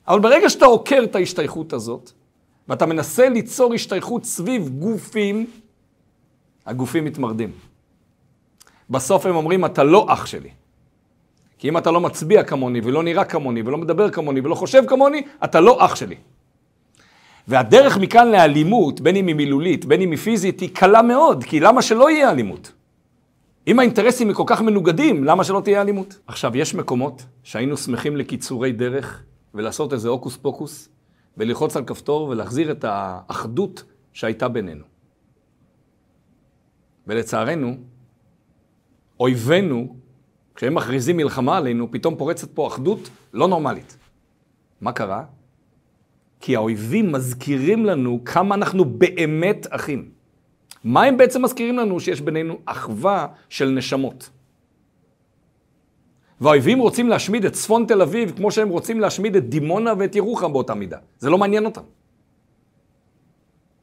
אבל 0.08 0.20
ברגע 0.20 0.50
שאתה 0.50 0.66
עוקר 0.66 1.00
את 1.04 1.14
ההשתייכות 1.16 1.72
הזאת, 1.72 2.10
ואתה 2.68 2.86
מנסה 2.86 3.28
ליצור 3.28 3.74
השתייכות 3.74 4.24
סביב 4.24 4.68
גופים, 4.68 5.46
הגופים 6.66 7.04
מתמרדים. 7.04 7.52
בסוף 8.90 9.26
הם 9.26 9.36
אומרים, 9.36 9.64
אתה 9.64 9.84
לא 9.84 10.06
אח 10.08 10.26
שלי. 10.26 10.50
כי 11.58 11.68
אם 11.68 11.78
אתה 11.78 11.90
לא 11.90 12.00
מצביע 12.00 12.42
כמוני, 12.42 12.80
ולא 12.84 13.02
נראה 13.02 13.24
כמוני, 13.24 13.62
ולא 13.62 13.78
מדבר 13.78 14.10
כמוני, 14.10 14.40
ולא 14.40 14.54
חושב 14.54 14.82
כמוני, 14.86 15.22
אתה 15.44 15.60
לא 15.60 15.84
אח 15.84 15.94
שלי. 15.94 16.16
והדרך 17.48 17.98
מכאן 17.98 18.28
לאלימות, 18.28 19.00
בין 19.00 19.16
אם 19.16 19.26
היא 19.26 19.34
מילולית, 19.34 19.84
בין 19.84 20.00
אם 20.00 20.10
היא 20.10 20.18
פיזית, 20.18 20.60
היא 20.60 20.70
קלה 20.74 21.02
מאוד, 21.02 21.44
כי 21.44 21.60
למה 21.60 21.82
שלא 21.82 22.10
יהיה 22.10 22.30
אלימות? 22.30 22.72
אם 23.66 23.78
האינטרסים 23.78 24.28
הם 24.28 24.34
כל 24.34 24.42
כך 24.46 24.60
מנוגדים, 24.60 25.24
למה 25.24 25.44
שלא 25.44 25.60
תהיה 25.64 25.80
אלימות? 25.80 26.18
עכשיו, 26.26 26.56
יש 26.56 26.74
מקומות 26.74 27.22
שהיינו 27.42 27.76
שמחים 27.76 28.16
לקיצורי 28.16 28.72
דרך 28.72 29.22
ולעשות 29.54 29.92
איזה 29.92 30.08
הוקוס 30.08 30.36
פוקוס, 30.36 30.88
וללחוץ 31.36 31.76
על 31.76 31.84
כפתור 31.84 32.28
ולהחזיר 32.28 32.70
את 32.70 32.84
האחדות 32.88 33.84
שהייתה 34.12 34.48
בינינו. 34.48 34.84
ולצערנו, 37.06 37.76
אויבינו, 39.20 39.96
כשהם 40.54 40.74
מכריזים 40.74 41.16
מלחמה 41.16 41.56
עלינו, 41.56 41.90
פתאום 41.90 42.16
פורצת 42.16 42.50
פה 42.50 42.66
אחדות 42.66 43.10
לא 43.32 43.48
נורמלית. 43.48 43.96
מה 44.80 44.92
קרה? 44.92 45.24
כי 46.40 46.56
האויבים 46.56 47.12
מזכירים 47.12 47.84
לנו 47.86 48.20
כמה 48.24 48.54
אנחנו 48.54 48.84
באמת 48.84 49.66
אחים. 49.70 50.10
מה 50.84 51.02
הם 51.02 51.16
בעצם 51.16 51.42
מזכירים 51.42 51.76
לנו? 51.76 52.00
שיש 52.00 52.20
בינינו 52.20 52.58
אחווה 52.64 53.26
של 53.48 53.68
נשמות. 53.68 54.30
והאויבים 56.40 56.78
רוצים 56.78 57.08
להשמיד 57.08 57.44
את 57.44 57.52
צפון 57.52 57.84
תל 57.86 58.02
אביב 58.02 58.32
כמו 58.36 58.50
שהם 58.50 58.68
רוצים 58.68 59.00
להשמיד 59.00 59.36
את 59.36 59.48
דימונה 59.48 59.92
ואת 59.98 60.16
ירוחם 60.16 60.52
באותה 60.52 60.74
מידה. 60.74 60.98
זה 61.18 61.30
לא 61.30 61.38
מעניין 61.38 61.64
אותם. 61.64 61.82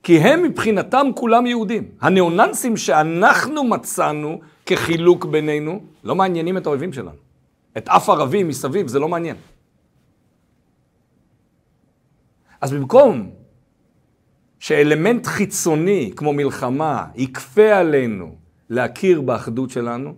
כי 0.03 0.17
הם 0.17 0.43
מבחינתם 0.43 1.07
כולם 1.15 1.45
יהודים. 1.45 1.91
הניאוננסים 2.01 2.77
שאנחנו 2.77 3.63
מצאנו 3.63 4.39
כחילוק 4.65 5.25
בינינו, 5.25 5.83
לא 6.03 6.15
מעניינים 6.15 6.57
את 6.57 6.65
האויבים 6.65 6.93
שלנו. 6.93 7.25
את 7.77 7.89
אף 7.89 8.09
ערבי 8.09 8.43
מסביב 8.43 8.87
זה 8.87 8.99
לא 8.99 9.07
מעניין. 9.07 9.35
אז 12.61 12.73
במקום 12.73 13.29
שאלמנט 14.59 15.25
חיצוני 15.25 16.11
כמו 16.15 16.33
מלחמה 16.33 17.05
יכפה 17.15 17.73
עלינו 17.73 18.35
להכיר 18.69 19.21
באחדות 19.21 19.69
שלנו, 19.69 20.15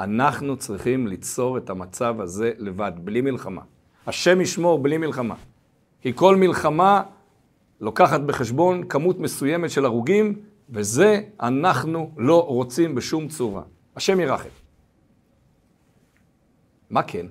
אנחנו 0.00 0.56
צריכים 0.56 1.06
ליצור 1.06 1.58
את 1.58 1.70
המצב 1.70 2.20
הזה 2.20 2.52
לבד, 2.58 2.92
בלי 3.04 3.20
מלחמה. 3.20 3.62
השם 4.06 4.40
ישמור 4.40 4.78
בלי 4.78 4.98
מלחמה. 4.98 5.34
כי 6.00 6.12
כל 6.14 6.36
מלחמה 6.36 7.02
לוקחת 7.80 8.20
בחשבון 8.20 8.84
כמות 8.88 9.18
מסוימת 9.18 9.70
של 9.70 9.84
הרוגים, 9.84 10.34
וזה 10.70 11.20
אנחנו 11.40 12.10
לא 12.16 12.44
רוצים 12.46 12.94
בשום 12.94 13.28
צורה. 13.28 13.62
השם 13.98 14.20
ירחם. 14.20 14.48
מה 16.90 17.02
כן? 17.02 17.26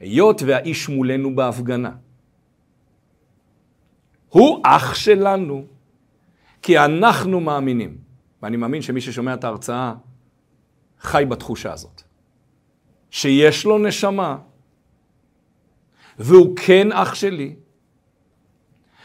היות 0.00 0.42
והאיש 0.42 0.88
מולנו 0.88 1.36
בהפגנה, 1.36 1.92
הוא 4.28 4.62
אח 4.64 4.94
שלנו, 4.94 5.64
כי 6.62 6.78
אנחנו 6.78 7.40
מאמינים. 7.40 7.98
ואני 8.42 8.56
מאמין 8.56 8.82
שמי 8.82 9.00
ששומע 9.00 9.34
את 9.34 9.44
ההרצאה 9.44 9.94
חי 11.00 11.24
בתחושה 11.28 11.72
הזאת. 11.72 12.02
שיש 13.10 13.64
לו 13.64 13.78
נשמה, 13.78 14.38
והוא 16.18 16.56
כן 16.56 16.92
אח 16.92 17.14
שלי. 17.14 17.56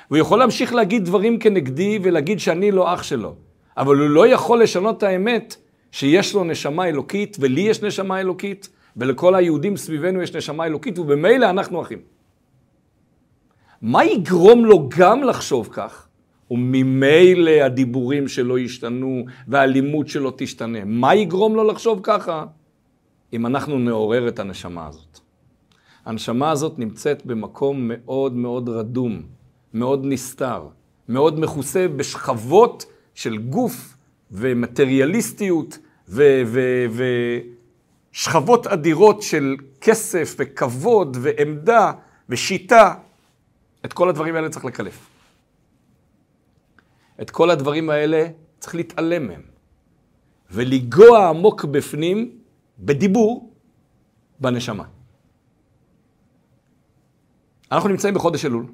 הוא 0.08 0.18
יכול 0.18 0.40
להמשיך 0.40 0.74
להגיד 0.74 1.06
דברים 1.06 1.40
כנגדי 1.40 2.00
ולהגיד 2.04 2.40
שאני 2.40 2.72
לא 2.72 2.94
אח 2.94 3.04
שלו, 3.04 3.36
אבל 3.78 3.96
הוא 3.98 4.10
לא 4.10 4.28
יכול 4.28 4.64
לשנות 4.64 4.98
את 4.98 5.04
האמת 5.04 5.56
שיש 5.94 6.34
לו 6.34 6.44
נשמה 6.44 6.88
אלוקית, 6.88 7.38
ולי 7.40 7.62
יש 7.62 7.84
נשמה 7.84 8.20
אלוקית, 8.20 8.70
ולכל 8.98 9.36
היהודים 9.36 9.78
סביבנו 9.78 10.22
יש 10.22 10.36
נשמה 10.36 10.66
אלוקית, 10.66 11.00
ובמילא 11.00 11.50
אנחנו 11.50 11.82
אחים. 11.82 12.00
מה 13.82 14.06
יגרום 14.06 14.66
לו 14.66 14.90
גם 14.98 15.24
לחשוב 15.24 15.70
כך? 15.72 16.08
וממילא 16.52 17.52
הדיבורים 17.52 18.28
שלו 18.28 18.58
ישתנו 18.58 19.26
והאלימות 19.48 20.08
שלו 20.08 20.34
תשתנה. 20.38 20.80
מה 20.86 21.16
יגרום 21.16 21.56
לו 21.56 21.64
לחשוב 21.64 22.00
ככה? 22.04 22.46
אם 23.34 23.46
אנחנו 23.46 23.80
נעורר 23.80 24.28
את 24.28 24.40
הנשמה 24.40 24.88
הזאת. 24.88 25.20
הנשמה 26.06 26.52
הזאת 26.52 26.80
נמצאת 26.80 27.26
במקום 27.26 27.92
מאוד 27.94 28.36
מאוד 28.36 28.70
רדום, 28.70 29.22
מאוד 29.74 30.02
נסתר, 30.04 30.68
מאוד 31.10 31.40
מכוסה 31.40 31.88
בשכבות 31.88 32.86
של 33.16 33.38
גוף 33.38 33.93
ומטריאליסטיות 34.34 35.78
ושכבות 38.14 38.68
אדירות 38.68 39.22
של 39.22 39.56
כסף 39.82 40.36
וכבוד 40.38 41.18
ועמדה 41.22 41.92
ושיטה. 42.30 42.94
את 43.86 43.94
כל 43.94 44.10
הדברים 44.10 44.36
האלה 44.36 44.50
צריך 44.50 44.66
לקלף. 44.66 45.10
את 47.22 47.30
כל 47.30 47.50
הדברים 47.50 47.90
האלה 47.90 48.28
צריך 48.60 48.76
להתעלם 48.76 49.28
מהם. 49.28 49.42
ולגוע 50.52 51.30
עמוק 51.30 51.66
בפנים, 51.66 52.40
בדיבור, 52.80 53.54
בנשמה. 54.40 54.84
אנחנו 57.72 57.90
נמצאים 57.90 58.14
בחודש 58.14 58.46
אלול, 58.46 58.66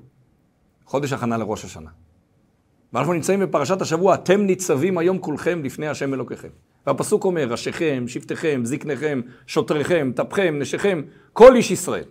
חודש 0.85 1.13
הכנה 1.13 1.37
לראש 1.37 1.65
השנה. 1.65 1.89
ואנחנו 2.93 3.13
נמצאים 3.13 3.39
בפרשת 3.39 3.81
השבוע, 3.81 4.13
אתם 4.13 4.41
ניצבים 4.41 4.97
היום 4.97 5.19
כולכם 5.19 5.63
לפני 5.63 5.87
השם 5.87 6.13
אלוקיכם. 6.13 6.47
והפסוק 6.87 7.25
אומר, 7.25 7.47
ראשיכם, 7.51 8.03
שבטיכם, 8.07 8.61
זקניכם, 8.63 9.21
שוטריכם, 9.47 10.11
טפכם, 10.15 10.55
נשיכם, 10.59 11.01
כל 11.33 11.55
איש 11.55 11.71
ישראל. 11.71 12.03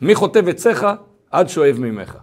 מי 0.00 0.14
חוטב 0.14 0.48
עציך 0.48 0.86
עד 1.30 1.48
שואב 1.48 1.76
ממך. 1.78 2.18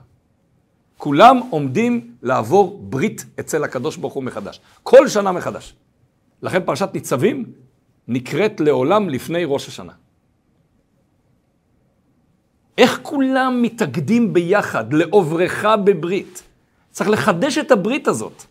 כולם 0.97 1.37
עומדים 1.49 2.11
לעבור 2.21 2.79
ברית 2.83 3.25
אצל 3.39 3.63
הקדוש 3.63 3.97
ברוך 3.97 4.13
הוא 4.13 4.23
מחדש. 4.23 4.61
כל 4.83 5.07
שנה 5.07 5.31
מחדש. 5.31 5.75
לכן 6.41 6.63
פרשת 6.65 6.89
ניצבים 6.93 7.45
נקראת 8.07 8.59
לעולם 8.59 9.09
לפני 9.09 9.43
ראש 9.45 9.67
השנה. 9.67 9.93
איך 12.77 12.99
כולם 13.01 13.61
מתאגדים 13.61 14.33
ביחד 14.33 14.93
לעוברך 14.93 15.65
בברית? 15.83 16.46
צריך 16.97 17.09
לחדש 17.09 17.57
את 17.57 17.71
הברית 17.71 18.07
הזאת. 18.07 18.43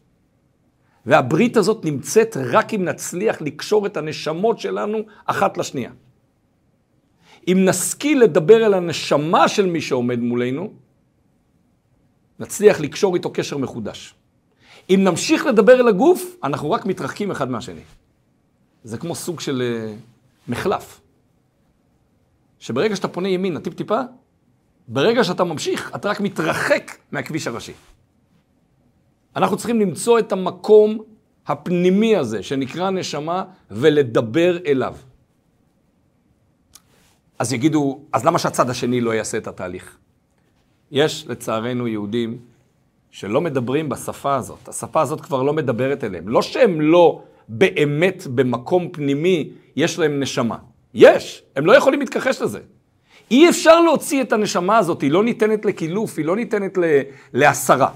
והברית 1.07 1.57
הזאת 1.57 1.85
נמצאת 1.85 2.37
רק 2.37 2.75
אם 2.75 2.85
נצליח 2.85 3.43
לקשור 3.43 3.87
את 3.87 3.97
הנשמות 3.97 4.59
שלנו 4.59 4.99
אחת 5.25 5.59
לשנייה. 5.59 5.91
אם 7.49 7.59
נשכיל 7.65 8.23
לדבר 8.23 8.67
אל 8.67 8.75
הנשמה 8.75 9.49
של 9.49 9.67
מי 9.67 9.81
שעומד 9.81 10.19
מולנו, 10.19 10.73
נצליח 12.39 12.81
לקשור 12.81 13.15
איתו 13.15 13.31
קשר 13.33 13.59
מחודש. 13.59 14.15
אם 14.91 15.01
נמשיך 15.05 15.47
לדבר 15.47 15.81
אל 15.81 15.89
הגוף, 15.89 16.37
אנחנו 16.45 16.71
רק 16.71 16.87
מתרחקים 16.87 17.31
אחד 17.31 17.51
מהשני. 17.51 17.85
זה 18.85 18.99
כמו 18.99 19.15
סוג 19.15 19.41
של 19.41 19.63
uh, 19.63 20.51
מחלף. 20.51 21.01
שברגע 22.59 22.97
שאתה 22.97 23.09
פונה 23.09 23.29
ימינה 23.29 23.61
טיפ-טיפה, 23.61 24.01
ברגע 24.89 25.25
שאתה 25.25 25.45
ממשיך, 25.45 25.93
אתה 25.95 26.09
רק 26.09 26.21
מתרחק 26.21 26.91
מהכביש 27.13 27.47
הראשי. 27.47 27.73
אנחנו 29.37 29.57
צריכים 29.57 29.81
למצוא 29.81 30.19
את 30.19 30.33
המקום 30.33 30.99
הפנימי 31.47 32.17
הזה, 32.17 32.43
שנקרא 32.43 32.91
נשמה, 32.91 33.45
ולדבר 33.71 34.59
אליו. 34.67 34.95
אז 37.39 37.53
יגידו, 37.53 38.01
אז 38.13 38.25
למה 38.25 38.39
שהצד 38.39 38.71
השני 38.71 39.01
לא 39.01 39.15
יעשה 39.15 39.39
את 39.39 39.47
התהליך? 39.47 39.97
יש, 40.91 41.27
לצערנו, 41.29 41.89
יהודים 41.89 42.39
שלא 43.11 43.41
מדברים 43.41 43.89
בשפה 43.89 44.35
הזאת. 44.35 44.69
השפה 44.69 45.01
הזאת 45.01 45.21
כבר 45.21 45.43
לא 45.43 45.53
מדברת 45.53 46.05
אליהם. 46.05 46.29
לא 46.29 46.43
שהם 46.43 46.81
לא 46.81 47.23
באמת 47.49 48.27
במקום 48.35 48.89
פנימי, 48.93 49.51
יש 49.77 49.99
להם 49.99 50.21
נשמה. 50.21 50.57
יש, 50.95 51.43
הם 51.57 51.67
לא 51.67 51.77
יכולים 51.77 52.01
להתכחש 52.01 52.43
לזה. 52.43 52.61
אי 53.31 53.49
אפשר 53.49 53.81
להוציא 53.81 54.23
את 54.23 54.33
הנשמה 54.33 54.79
הזאת, 54.79 55.01
היא 55.01 55.11
לא 55.11 55.25
ניתנת 55.25 55.65
לקילוף, 55.65 56.19
היא 56.19 56.25
לא 56.25 56.37
ניתנת 56.37 56.79
להסרה. 57.33 57.91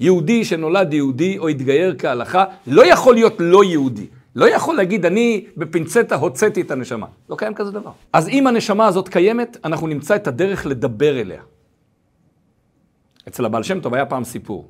יהודי 0.00 0.44
שנולד 0.44 0.94
יהודי 0.94 1.38
או 1.38 1.48
התגייר 1.48 1.94
כהלכה, 1.98 2.44
לא 2.66 2.86
יכול 2.86 3.14
להיות 3.14 3.34
לא 3.38 3.64
יהודי. 3.64 4.06
לא 4.34 4.54
יכול 4.54 4.76
להגיד, 4.76 5.06
אני 5.06 5.46
בפינצטה 5.56 6.16
הוצאתי 6.16 6.60
את 6.60 6.70
הנשמה. 6.70 7.06
לא 7.28 7.36
קיים 7.36 7.54
כזה 7.54 7.70
דבר. 7.70 7.90
אז 8.12 8.28
אם 8.28 8.46
הנשמה 8.46 8.86
הזאת 8.86 9.08
קיימת, 9.08 9.56
אנחנו 9.64 9.86
נמצא 9.86 10.16
את 10.16 10.26
הדרך 10.26 10.66
לדבר 10.66 11.20
אליה. 11.20 11.42
אצל 13.28 13.44
הבעל 13.44 13.62
שם 13.62 13.80
טוב 13.80 13.94
היה 13.94 14.06
פעם 14.06 14.24
סיפור. 14.24 14.68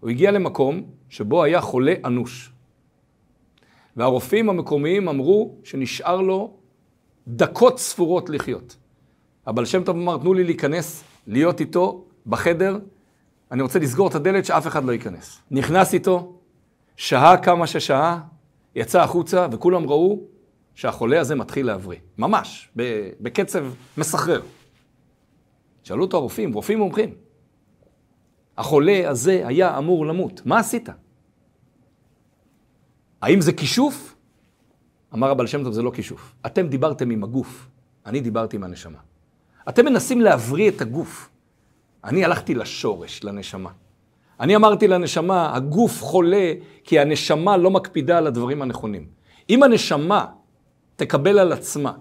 הוא 0.00 0.10
הגיע 0.10 0.30
למקום 0.30 0.82
שבו 1.08 1.42
היה 1.42 1.60
חולה 1.60 1.94
אנוש. 2.04 2.50
והרופאים 3.96 4.50
המקומיים 4.50 5.08
אמרו 5.08 5.54
שנשאר 5.64 6.20
לו 6.20 6.52
דקות 7.28 7.78
ספורות 7.78 8.30
לחיות. 8.30 8.76
הבעל 9.46 9.64
שם 9.64 9.84
טוב 9.84 9.96
אמר, 9.96 10.18
תנו 10.18 10.34
לי 10.34 10.44
להיכנס, 10.44 11.04
להיות 11.26 11.60
איתו 11.60 12.04
בחדר, 12.26 12.78
אני 13.54 13.62
רוצה 13.62 13.78
לסגור 13.78 14.08
את 14.08 14.14
הדלת 14.14 14.44
שאף 14.44 14.66
אחד 14.66 14.84
לא 14.84 14.92
ייכנס. 14.92 15.40
נכנס 15.50 15.94
איתו, 15.94 16.38
שהה 16.96 17.36
כמה 17.36 17.66
ששהה, 17.66 18.20
יצא 18.74 19.02
החוצה, 19.02 19.46
וכולם 19.52 19.86
ראו 19.86 20.20
שהחולה 20.74 21.20
הזה 21.20 21.34
מתחיל 21.34 21.66
להבריא. 21.66 21.98
ממש, 22.18 22.70
בקצב 23.20 23.64
מסחרר. 23.98 24.42
שאלו 25.82 26.04
אותו 26.04 26.16
הרופאים, 26.16 26.52
רופאים 26.52 26.78
מומחים. 26.78 27.14
החולה 28.58 29.10
הזה 29.10 29.42
היה 29.46 29.78
אמור 29.78 30.06
למות, 30.06 30.46
מה 30.46 30.58
עשית? 30.58 30.88
האם 33.22 33.40
זה 33.40 33.52
כישוף? 33.52 34.16
אמר 35.14 35.30
הבעל 35.30 35.46
שם 35.46 35.64
טוב, 35.64 35.72
זה 35.72 35.82
לא 35.82 35.90
כישוף. 35.90 36.34
אתם 36.46 36.68
דיברתם 36.68 37.10
עם 37.10 37.24
הגוף, 37.24 37.68
אני 38.06 38.20
דיברתי 38.20 38.56
עם 38.56 38.64
הנשמה. 38.64 38.98
אתם 39.68 39.84
מנסים 39.84 40.20
להבריא 40.20 40.70
את 40.70 40.80
הגוף. 40.80 41.30
אני 42.04 42.24
הלכתי 42.24 42.54
לשורש, 42.54 43.24
לנשמה. 43.24 43.70
אני 44.40 44.56
אמרתי 44.56 44.88
לנשמה, 44.88 45.56
הגוף 45.56 46.02
חולה 46.02 46.52
כי 46.84 46.98
הנשמה 46.98 47.56
לא 47.56 47.70
מקפידה 47.70 48.18
על 48.18 48.26
הדברים 48.26 48.62
הנכונים. 48.62 49.06
אם 49.50 49.62
הנשמה 49.62 50.26
תקבל 50.96 51.38
על 51.38 51.52
עצמה 51.52 51.92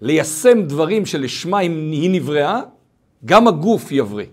ליישם 0.00 0.62
דברים 0.62 1.06
שלשמה 1.06 1.58
היא 1.58 2.10
נבראה, 2.10 2.60
גם 3.24 3.48
הגוף 3.48 3.92
יבריא. 3.92 4.26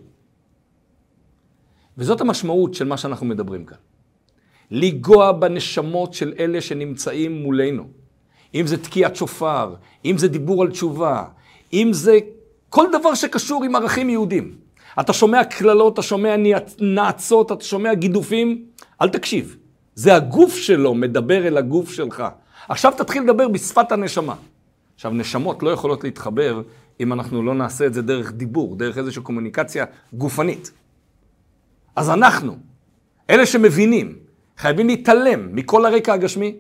וזאת 1.98 2.22
המשמעות 2.22 2.74
של 2.74 2.86
מה 2.86 2.98
שאנחנו 2.98 3.26
מדברים 3.26 3.66
כאן. 3.66 3.78
לנגוע 4.72 5.32
בנשמות 5.32 6.14
של 6.14 6.34
אלה 6.40 6.62
שנמצאים 6.62 7.44
מולנו. 7.44 7.84
אם 8.56 8.68
זה 8.68 8.84
תקיעת 8.84 9.16
שופר, 9.16 9.76
אם 10.06 10.18
זה 10.18 10.28
דיבור 10.28 10.62
על 10.62 10.72
תשובה, 10.72 11.26
אם 11.74 11.90
זה 11.94 12.20
כל 12.70 12.88
דבר 13.00 13.14
שקשור 13.14 13.64
עם 13.64 13.76
ערכים 13.76 14.10
יהודים. 14.10 14.56
אתה 15.00 15.14
שומע 15.14 15.44
קללות, 15.44 15.94
אתה 15.94 16.02
שומע 16.02 16.36
נאצות, 16.80 17.52
אתה 17.52 17.64
שומע 17.64 17.94
גידופים, 17.94 18.66
אל 19.02 19.10
תקשיב. 19.10 19.58
זה 19.96 20.16
הגוף 20.16 20.56
שלו 20.56 20.94
מדבר 20.94 21.48
אל 21.48 21.58
הגוף 21.58 21.92
שלך. 21.92 22.24
עכשיו 22.70 22.94
תתחיל 22.98 23.24
לדבר 23.24 23.48
בשפת 23.48 23.92
הנשמה. 23.92 24.36
עכשיו, 24.96 25.12
נשמות 25.12 25.64
לא 25.64 25.70
יכולות 25.70 26.04
להתחבר 26.04 26.62
אם 27.00 27.14
אנחנו 27.14 27.44
לא 27.44 27.54
נעשה 27.54 27.86
את 27.86 27.94
זה 27.94 28.02
דרך 28.02 28.32
דיבור, 28.32 28.76
דרך 28.76 28.98
איזושהי 28.98 29.22
קומוניקציה 29.22 29.86
גופנית. 30.14 30.72
אז 31.96 32.10
אנחנו, 32.10 32.58
אלה 33.30 33.46
שמבינים, 33.46 34.16
חייבים 34.58 34.88
להתעלם 34.88 35.56
מכל 35.56 35.86
הרקע 35.86 36.14
הגשמי 36.14 36.58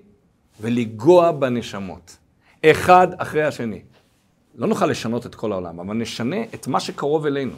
ולגוע 0.62 1.32
בנשמות, 1.32 2.18
אחד 2.66 3.08
אחרי 3.18 3.44
השני. 3.44 3.82
לא 4.56 4.68
נוכל 4.68 4.86
לשנות 4.86 5.26
את 5.26 5.36
כל 5.36 5.52
העולם, 5.52 5.80
אבל 5.80 5.96
נשנה 5.96 6.44
את 6.56 6.68
מה 6.68 6.80
שקרוב 6.80 7.26
אלינו, 7.26 7.56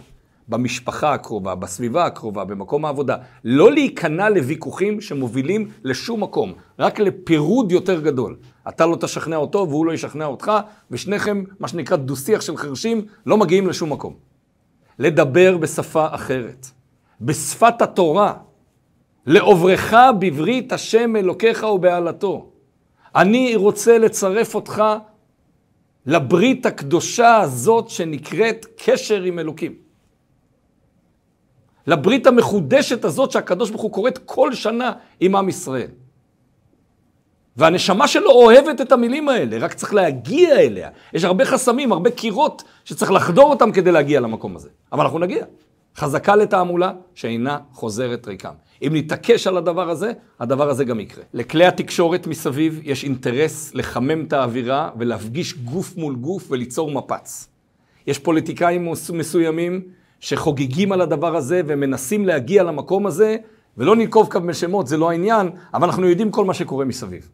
במשפחה 0.47 1.13
הקרובה, 1.13 1.55
בסביבה 1.55 2.05
הקרובה, 2.05 2.43
במקום 2.43 2.85
העבודה. 2.85 3.17
לא 3.43 3.71
להיכנע 3.71 4.29
לוויכוחים 4.29 5.01
שמובילים 5.01 5.69
לשום 5.83 6.23
מקום, 6.23 6.53
רק 6.79 6.99
לפירוד 6.99 7.71
יותר 7.71 8.01
גדול. 8.01 8.35
אתה 8.69 8.85
לא 8.85 8.95
תשכנע 8.95 9.35
אותו 9.35 9.65
והוא 9.69 9.85
לא 9.85 9.91
ישכנע 9.91 10.25
אותך, 10.25 10.51
ושניכם, 10.91 11.43
מה 11.59 11.67
שנקרא 11.67 11.97
דו-שיח 11.97 12.41
של 12.41 12.57
חרשים, 12.57 13.05
לא 13.25 13.37
מגיעים 13.37 13.67
לשום 13.67 13.91
מקום. 13.91 14.13
לדבר 14.99 15.57
בשפה 15.57 16.07
אחרת, 16.11 16.67
בשפת 17.21 17.81
התורה, 17.81 18.33
לעוברך 19.25 19.93
בברית 20.19 20.73
השם 20.73 21.15
אלוקיך 21.15 21.63
ובעלתו. 21.63 22.49
אני 23.15 23.55
רוצה 23.55 23.97
לצרף 23.97 24.55
אותך 24.55 24.83
לברית 26.05 26.65
הקדושה 26.65 27.37
הזאת 27.37 27.89
שנקראת 27.89 28.65
קשר 28.85 29.21
עם 29.23 29.39
אלוקים. 29.39 29.75
לברית 31.87 32.27
המחודשת 32.27 33.05
הזאת 33.05 33.31
שהקדוש 33.31 33.69
ברוך 33.69 33.81
הוא 33.81 33.91
קוראת 33.91 34.17
כל 34.17 34.53
שנה 34.53 34.91
עם 35.19 35.35
עם 35.35 35.49
ישראל. 35.49 35.87
והנשמה 37.57 38.07
שלו 38.07 38.31
אוהבת 38.31 38.81
את 38.81 38.91
המילים 38.91 39.29
האלה, 39.29 39.57
רק 39.57 39.73
צריך 39.73 39.93
להגיע 39.93 40.59
אליה. 40.59 40.89
יש 41.13 41.23
הרבה 41.23 41.45
חסמים, 41.45 41.91
הרבה 41.91 42.11
קירות 42.11 42.63
שצריך 42.85 43.11
לחדור 43.11 43.49
אותם 43.49 43.71
כדי 43.71 43.91
להגיע 43.91 44.19
למקום 44.19 44.55
הזה. 44.55 44.69
אבל 44.91 45.01
אנחנו 45.01 45.19
נגיע. 45.19 45.45
חזקה 45.97 46.35
לתעמולה 46.35 46.93
שאינה 47.15 47.57
חוזרת 47.71 48.27
ריקם. 48.27 48.53
אם 48.81 48.95
נתעקש 48.95 49.47
על 49.47 49.57
הדבר 49.57 49.89
הזה, 49.89 50.11
הדבר 50.39 50.69
הזה 50.69 50.83
גם 50.83 50.99
יקרה. 50.99 51.23
לכלי 51.33 51.65
התקשורת 51.65 52.27
מסביב 52.27 52.79
יש 52.83 53.03
אינטרס 53.03 53.73
לחמם 53.73 54.25
את 54.25 54.33
האווירה 54.33 54.89
ולהפגיש 54.97 55.53
גוף 55.57 55.97
מול 55.97 56.15
גוף 56.15 56.51
וליצור 56.51 56.91
מפץ. 56.91 57.47
יש 58.07 58.19
פוליטיקאים 58.19 58.91
מסוימים 59.13 59.81
שחוגגים 60.19 60.91
על 60.91 61.01
הדבר 61.01 61.35
הזה 61.35 61.61
ומנסים 61.67 62.25
להגיע 62.25 62.63
למקום 62.63 63.07
הזה, 63.07 63.37
ולא 63.77 63.95
ננקוב 63.95 64.29
כאן 64.29 64.47
בשמות, 64.47 64.87
זה 64.87 64.97
לא 64.97 65.09
העניין, 65.09 65.49
אבל 65.73 65.87
אנחנו 65.87 66.09
יודעים 66.09 66.31
כל 66.31 66.45
מה 66.45 66.53
שקורה 66.53 66.85
מסביב. 66.85 67.29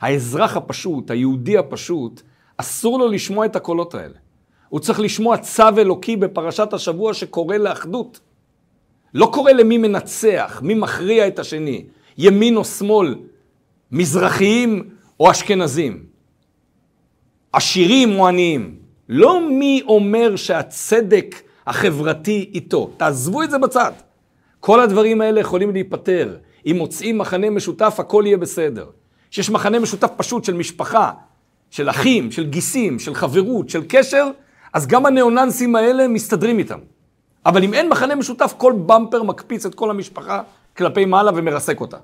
האזרח 0.00 0.56
הפשוט, 0.56 1.10
היהודי 1.10 1.58
הפשוט, 1.58 2.22
אסור 2.56 2.98
לו 2.98 3.08
לשמוע 3.08 3.46
את 3.46 3.56
הקולות 3.56 3.94
האלה. 3.94 4.14
הוא 4.68 4.80
צריך 4.80 5.00
לשמוע 5.00 5.36
צו 5.36 5.68
אלוקי 5.78 6.16
בפרשת 6.16 6.72
השבוע 6.72 7.14
שקורא 7.14 7.56
לאחדות. 7.56 8.20
לא 9.16 9.30
קורא 9.32 9.52
למי 9.52 9.78
מנצח, 9.78 10.60
מי 10.62 10.74
מכריע 10.74 11.28
את 11.28 11.38
השני, 11.38 11.84
ימין 12.18 12.56
או 12.56 12.64
שמאל, 12.64 13.14
מזרחיים 13.92 14.88
או 15.20 15.30
אשכנזים, 15.30 16.04
עשירים 17.52 18.18
או 18.18 18.28
עניים. 18.28 18.74
לא 19.08 19.50
מי 19.50 19.82
אומר 19.88 20.36
שהצדק 20.36 21.34
החברתי 21.66 22.50
איתו. 22.54 22.90
תעזבו 22.96 23.42
את 23.42 23.50
זה 23.50 23.58
בצד. 23.58 23.92
כל 24.60 24.80
הדברים 24.80 25.20
האלה 25.20 25.40
יכולים 25.40 25.72
להיפתר. 25.72 26.36
אם 26.66 26.74
מוצאים 26.78 27.18
מחנה 27.18 27.50
משותף, 27.50 27.96
הכל 27.98 28.22
יהיה 28.26 28.36
בסדר. 28.36 28.86
שיש 29.30 29.50
מחנה 29.50 29.78
משותף 29.78 30.10
פשוט 30.16 30.44
של 30.44 30.54
משפחה, 30.54 31.10
של 31.70 31.90
אחים, 31.90 32.32
של 32.32 32.46
גיסים, 32.46 32.98
של 32.98 33.14
חברות, 33.14 33.68
של 33.68 33.82
קשר, 33.88 34.26
אז 34.72 34.86
גם 34.86 35.06
הניאוננסים 35.06 35.76
האלה 35.76 36.08
מסתדרים 36.08 36.58
איתם. 36.58 36.78
אבל 37.46 37.64
אם 37.64 37.74
אין 37.74 37.88
מחנה 37.88 38.14
משותף, 38.14 38.54
כל 38.56 38.72
במפר 38.86 39.22
מקפיץ 39.22 39.66
את 39.66 39.74
כל 39.74 39.90
המשפחה 39.90 40.42
כלפי 40.76 41.04
מעלה 41.04 41.30
ומרסק 41.34 41.80
אותה. 41.80 41.96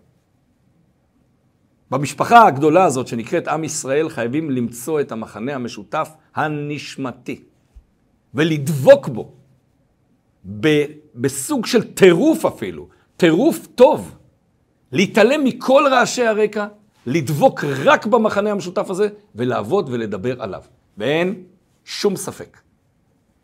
במשפחה 1.90 2.46
הגדולה 2.46 2.85
הזאת 2.85 3.09
שנקראת 3.09 3.48
עם 3.48 3.64
ישראל 3.64 4.09
חייבים 4.09 4.50
למצוא 4.50 5.00
את 5.00 5.12
המחנה 5.12 5.55
המשותף 5.55 6.11
הנשמתי. 6.35 7.42
ולדבוק 8.35 9.09
בו, 9.09 9.33
ב, 10.61 10.85
בסוג 11.14 11.66
של 11.66 11.92
טירוף 11.92 12.44
אפילו, 12.44 12.88
טירוף 13.16 13.66
טוב, 13.74 14.16
להתעלם 14.92 15.44
מכל 15.44 15.85
רעשי 15.90 16.26
הרקע, 16.26 16.66
לדבוק 17.07 17.64
רק 17.64 18.07
במחנה 18.07 18.50
המשותף 18.50 18.90
הזה, 18.90 19.09
ולעבוד 19.35 19.88
ולדבר 19.92 20.42
עליו. 20.42 20.62
ואין 20.98 21.42
שום 21.85 22.16
ספק 22.16 22.59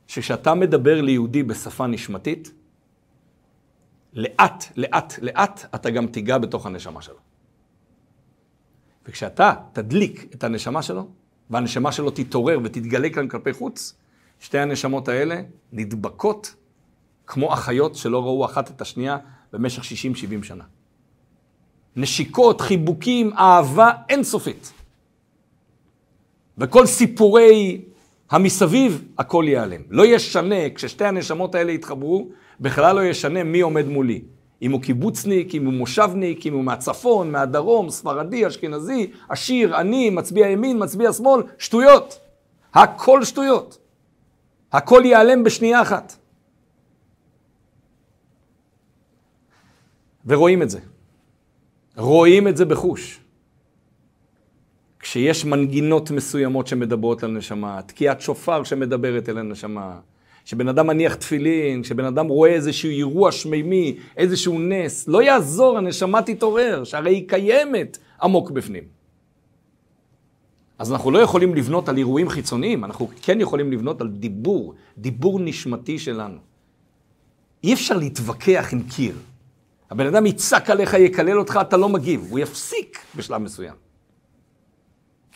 שכשאתה 0.08 0.54
מדבר 0.54 1.00
ליהודי 1.00 1.42
בשפה 1.42 1.86
נשמתית, 1.86 2.52
לאט, 4.12 4.64
לאט, 4.76 5.14
לאט, 5.22 5.74
אתה 5.74 5.90
גם 5.90 6.06
תיגע 6.06 6.38
בתוך 6.38 6.66
הנשמה 6.66 7.02
שלו. 7.02 7.18
וכשאתה 9.06 9.54
תדליק 9.72 10.26
את 10.34 10.44
הנשמה 10.44 10.82
שלו, 10.82 11.08
והנשמה 11.50 11.92
שלו 11.92 12.10
תתעורר 12.10 12.58
ותתגלה 12.64 13.10
כאן 13.10 13.28
כלפי 13.28 13.52
חוץ, 13.52 13.94
שתי 14.40 14.58
הנשמות 14.58 15.08
האלה 15.08 15.40
נדבקות 15.72 16.54
כמו 17.26 17.54
אחיות 17.54 17.94
שלא 17.94 18.22
ראו 18.24 18.44
אחת 18.44 18.70
את 18.70 18.80
השנייה 18.80 19.18
במשך 19.52 19.82
60-70 19.82 19.86
שנה. 20.42 20.64
נשיקות, 21.96 22.60
חיבוקים, 22.60 23.32
אהבה 23.32 23.90
אינסופית. 24.08 24.72
וכל 26.58 26.86
סיפורי 26.86 27.80
המסביב, 28.30 29.04
הכל 29.18 29.44
ייעלם. 29.48 29.80
לא 29.90 30.06
ישנה, 30.06 30.70
כששתי 30.74 31.04
הנשמות 31.04 31.54
האלה 31.54 31.72
יתחברו, 31.72 32.28
בכלל 32.60 32.96
לא 32.96 33.04
ישנה 33.04 33.44
מי 33.44 33.60
עומד 33.60 33.86
מולי. 33.86 34.22
אם 34.62 34.72
הוא 34.72 34.82
קיבוצניק, 34.82 35.54
אם 35.54 35.66
הוא 35.66 35.74
מושבניק, 35.74 36.46
אם 36.46 36.54
הוא 36.54 36.64
מהצפון, 36.64 37.32
מהדרום, 37.32 37.90
ספרדי, 37.90 38.46
אשכנזי, 38.46 39.10
עשיר, 39.28 39.76
עני, 39.76 40.10
מצביע 40.10 40.48
ימין, 40.48 40.82
מצביע 40.82 41.12
שמאל, 41.12 41.42
שטויות. 41.58 42.20
הכל 42.74 43.24
שטויות. 43.24 43.78
הכל 44.72 45.02
ייעלם 45.04 45.44
בשנייה 45.44 45.82
אחת. 45.82 46.16
ורואים 50.26 50.62
את 50.62 50.70
זה. 50.70 50.80
רואים 51.96 52.48
את 52.48 52.56
זה 52.56 52.64
בחוש. 52.64 53.20
כשיש 55.10 55.44
מנגינות 55.44 56.10
מסוימות 56.10 56.66
שמדברות 56.66 57.22
על 57.22 57.30
נשמה, 57.30 57.82
תקיעת 57.82 58.20
שופר 58.20 58.64
שמדברת 58.64 59.28
אל 59.28 59.38
הנשמה, 59.38 59.98
כשבן 60.44 60.68
אדם 60.68 60.86
מניח 60.86 61.14
תפילין, 61.14 61.82
כשבן 61.82 62.04
אדם 62.04 62.28
רואה 62.28 62.50
איזשהו 62.50 62.90
אירוע 62.90 63.32
שמימי, 63.32 63.96
איזשהו 64.16 64.58
נס, 64.58 65.08
לא 65.08 65.22
יעזור, 65.22 65.78
הנשמה 65.78 66.22
תתעורר, 66.22 66.84
שהרי 66.84 67.14
היא 67.14 67.28
קיימת 67.28 67.98
עמוק 68.22 68.50
בפנים. 68.50 68.84
אז 70.78 70.92
אנחנו 70.92 71.10
לא 71.10 71.18
יכולים 71.18 71.54
לבנות 71.54 71.88
על 71.88 71.96
אירועים 71.96 72.28
חיצוניים, 72.28 72.84
אנחנו 72.84 73.10
כן 73.22 73.40
יכולים 73.40 73.72
לבנות 73.72 74.00
על 74.00 74.08
דיבור, 74.08 74.74
דיבור 74.98 75.40
נשמתי 75.40 75.98
שלנו. 75.98 76.38
אי 77.64 77.74
אפשר 77.74 77.96
להתווכח 77.96 78.68
עם 78.72 78.82
קיר. 78.82 79.14
הבן 79.90 80.06
אדם 80.06 80.26
יצעק 80.26 80.70
עליך, 80.70 80.94
יקלל 80.94 81.38
אותך, 81.38 81.58
אתה 81.60 81.76
לא 81.76 81.88
מגיב, 81.88 82.26
הוא 82.30 82.38
יפסיק 82.38 82.98
בשלב 83.16 83.42
מסוים. 83.42 83.87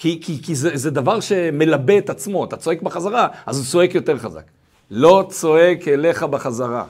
כי, 0.02 0.18
כי, 0.22 0.42
כי 0.42 0.54
זה, 0.54 0.70
זה 0.74 0.90
דבר 0.90 1.20
שמלבה 1.20 1.98
את 1.98 2.10
עצמו, 2.10 2.44
אתה 2.44 2.56
צועק 2.56 2.82
בחזרה, 2.82 3.28
אז 3.46 3.58
הוא 3.58 3.66
צועק 3.66 3.94
יותר 3.94 4.18
חזק. 4.18 4.44
לא 4.90 5.26
צועק 5.28 5.88
אליך 5.88 6.22
בחזרה. 6.22 6.84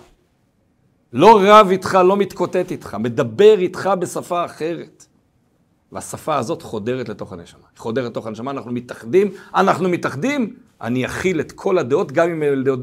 לא 1.12 1.40
רב 1.44 1.70
איתך, 1.70 1.98
לא 2.04 2.16
מתקוטט 2.16 2.70
איתך, 2.70 2.96
מדבר 3.00 3.58
איתך 3.58 3.90
בשפה 3.98 4.44
אחרת. 4.44 5.06
והשפה 5.92 6.36
הזאת 6.36 6.62
חודרת 6.62 7.08
לתוך 7.08 7.32
הנשמה. 7.32 7.60
חודרת 7.76 8.04
לתוך 8.04 8.26
הנשמה, 8.26 8.50
אנחנו 8.50 8.72
מתאחדים, 8.72 9.30
אנחנו 9.54 9.88
מתאחדים, 9.88 10.54
אני 10.80 11.06
אכיל 11.06 11.40
את 11.40 11.52
כל 11.52 11.78
הדעות, 11.78 12.12
גם 12.12 12.30
אם 12.30 12.42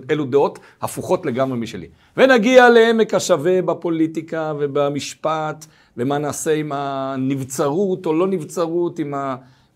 אלו, 0.09 0.25
דעות 0.25 0.59
הפוכות 0.81 1.25
לגמרי 1.25 1.57
משלי. 1.57 1.87
ונגיע 2.17 2.69
לעמק 2.69 3.13
השווה 3.13 3.61
בפוליטיקה 3.61 4.53
ובמשפט, 4.59 5.65
ומה 5.97 6.17
נעשה 6.17 6.53
עם 6.53 6.71
הנבצרות 6.71 8.05
או 8.05 8.13
לא 8.13 8.27
נבצרות, 8.27 8.99
עם 8.99 9.13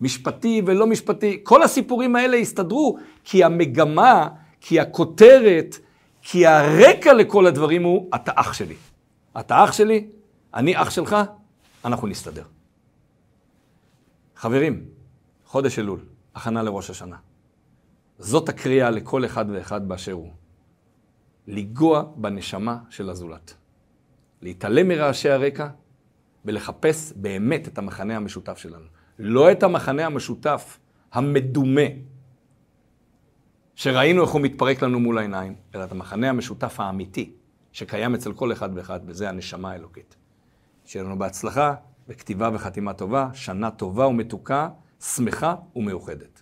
המשפטי 0.04 0.62
ולא 0.66 0.88
משפטי. 0.88 1.40
כל 1.44 1.64
הסיפורים 1.64 2.16
האלה 2.16 2.38
יסתדרו, 2.38 2.98
כי 3.24 3.44
המגמה, 3.44 4.28
כי 4.62 4.80
הכותרת, 4.80 5.76
כי 6.22 6.48
הרקע 6.48 7.14
לכל 7.14 7.46
הדברים 7.46 7.84
הוא, 7.84 8.10
אתה 8.16 8.32
אח 8.36 8.54
שלי. 8.54 8.76
אתה 9.40 9.64
אח 9.64 9.72
שלי, 9.72 10.08
אני 10.54 10.82
אח 10.82 10.90
שלך, 10.90 11.16
אנחנו 11.86 12.08
נסתדר. 12.08 12.44
חברים, 14.36 14.86
חודש 15.46 15.80
אלול, 15.80 16.00
הכנה 16.36 16.64
לראש 16.64 16.90
השנה. 16.90 17.18
זאת 18.20 18.50
הקריאה 18.50 18.90
לכל 18.90 19.26
אחד 19.26 19.46
ואחד 19.54 19.88
באשר 19.88 20.12
הוא. 20.12 20.32
לנגוע 21.48 22.04
בנשמה 22.16 22.78
של 22.90 23.10
הזולת. 23.10 23.54
להתעלם 24.42 24.88
מרעשי 24.88 25.30
הרקע 25.30 25.68
ולחפש 26.46 27.14
באמת 27.16 27.68
את 27.68 27.78
המחנה 27.78 28.16
המשותף 28.16 28.58
שלנו. 28.58 28.86
לא 29.26 29.52
את 29.52 29.64
המחנה 29.64 30.06
המשותף 30.06 30.80
המדומה, 31.12 31.82
שראינו 33.76 34.22
איך 34.22 34.30
הוא 34.30 34.42
מתפרק 34.42 34.82
לנו 34.82 35.00
מול 35.00 35.18
העיניים, 35.18 35.56
אלא 35.76 35.84
את 35.84 35.92
המחנה 35.92 36.30
המשותף 36.30 36.80
האמיתי, 36.80 37.34
שקיים 37.72 38.16
אצל 38.16 38.34
כל 38.34 38.52
אחד 38.52 38.70
ואחד, 38.76 39.00
וזה 39.06 39.30
הנשמה 39.30 39.72
האלוקית. 39.72 40.16
שיהיה 40.86 41.06
לנו 41.06 41.20
בהצלחה, 41.20 41.76
בכתיבה 42.08 42.50
וחתימה 42.54 42.94
טובה, 42.94 43.30
שנה 43.34 43.72
טובה 43.72 44.08
ומתוקה, 44.08 44.70
שמחה 45.00 45.56
ומאוחדת. 45.76 46.42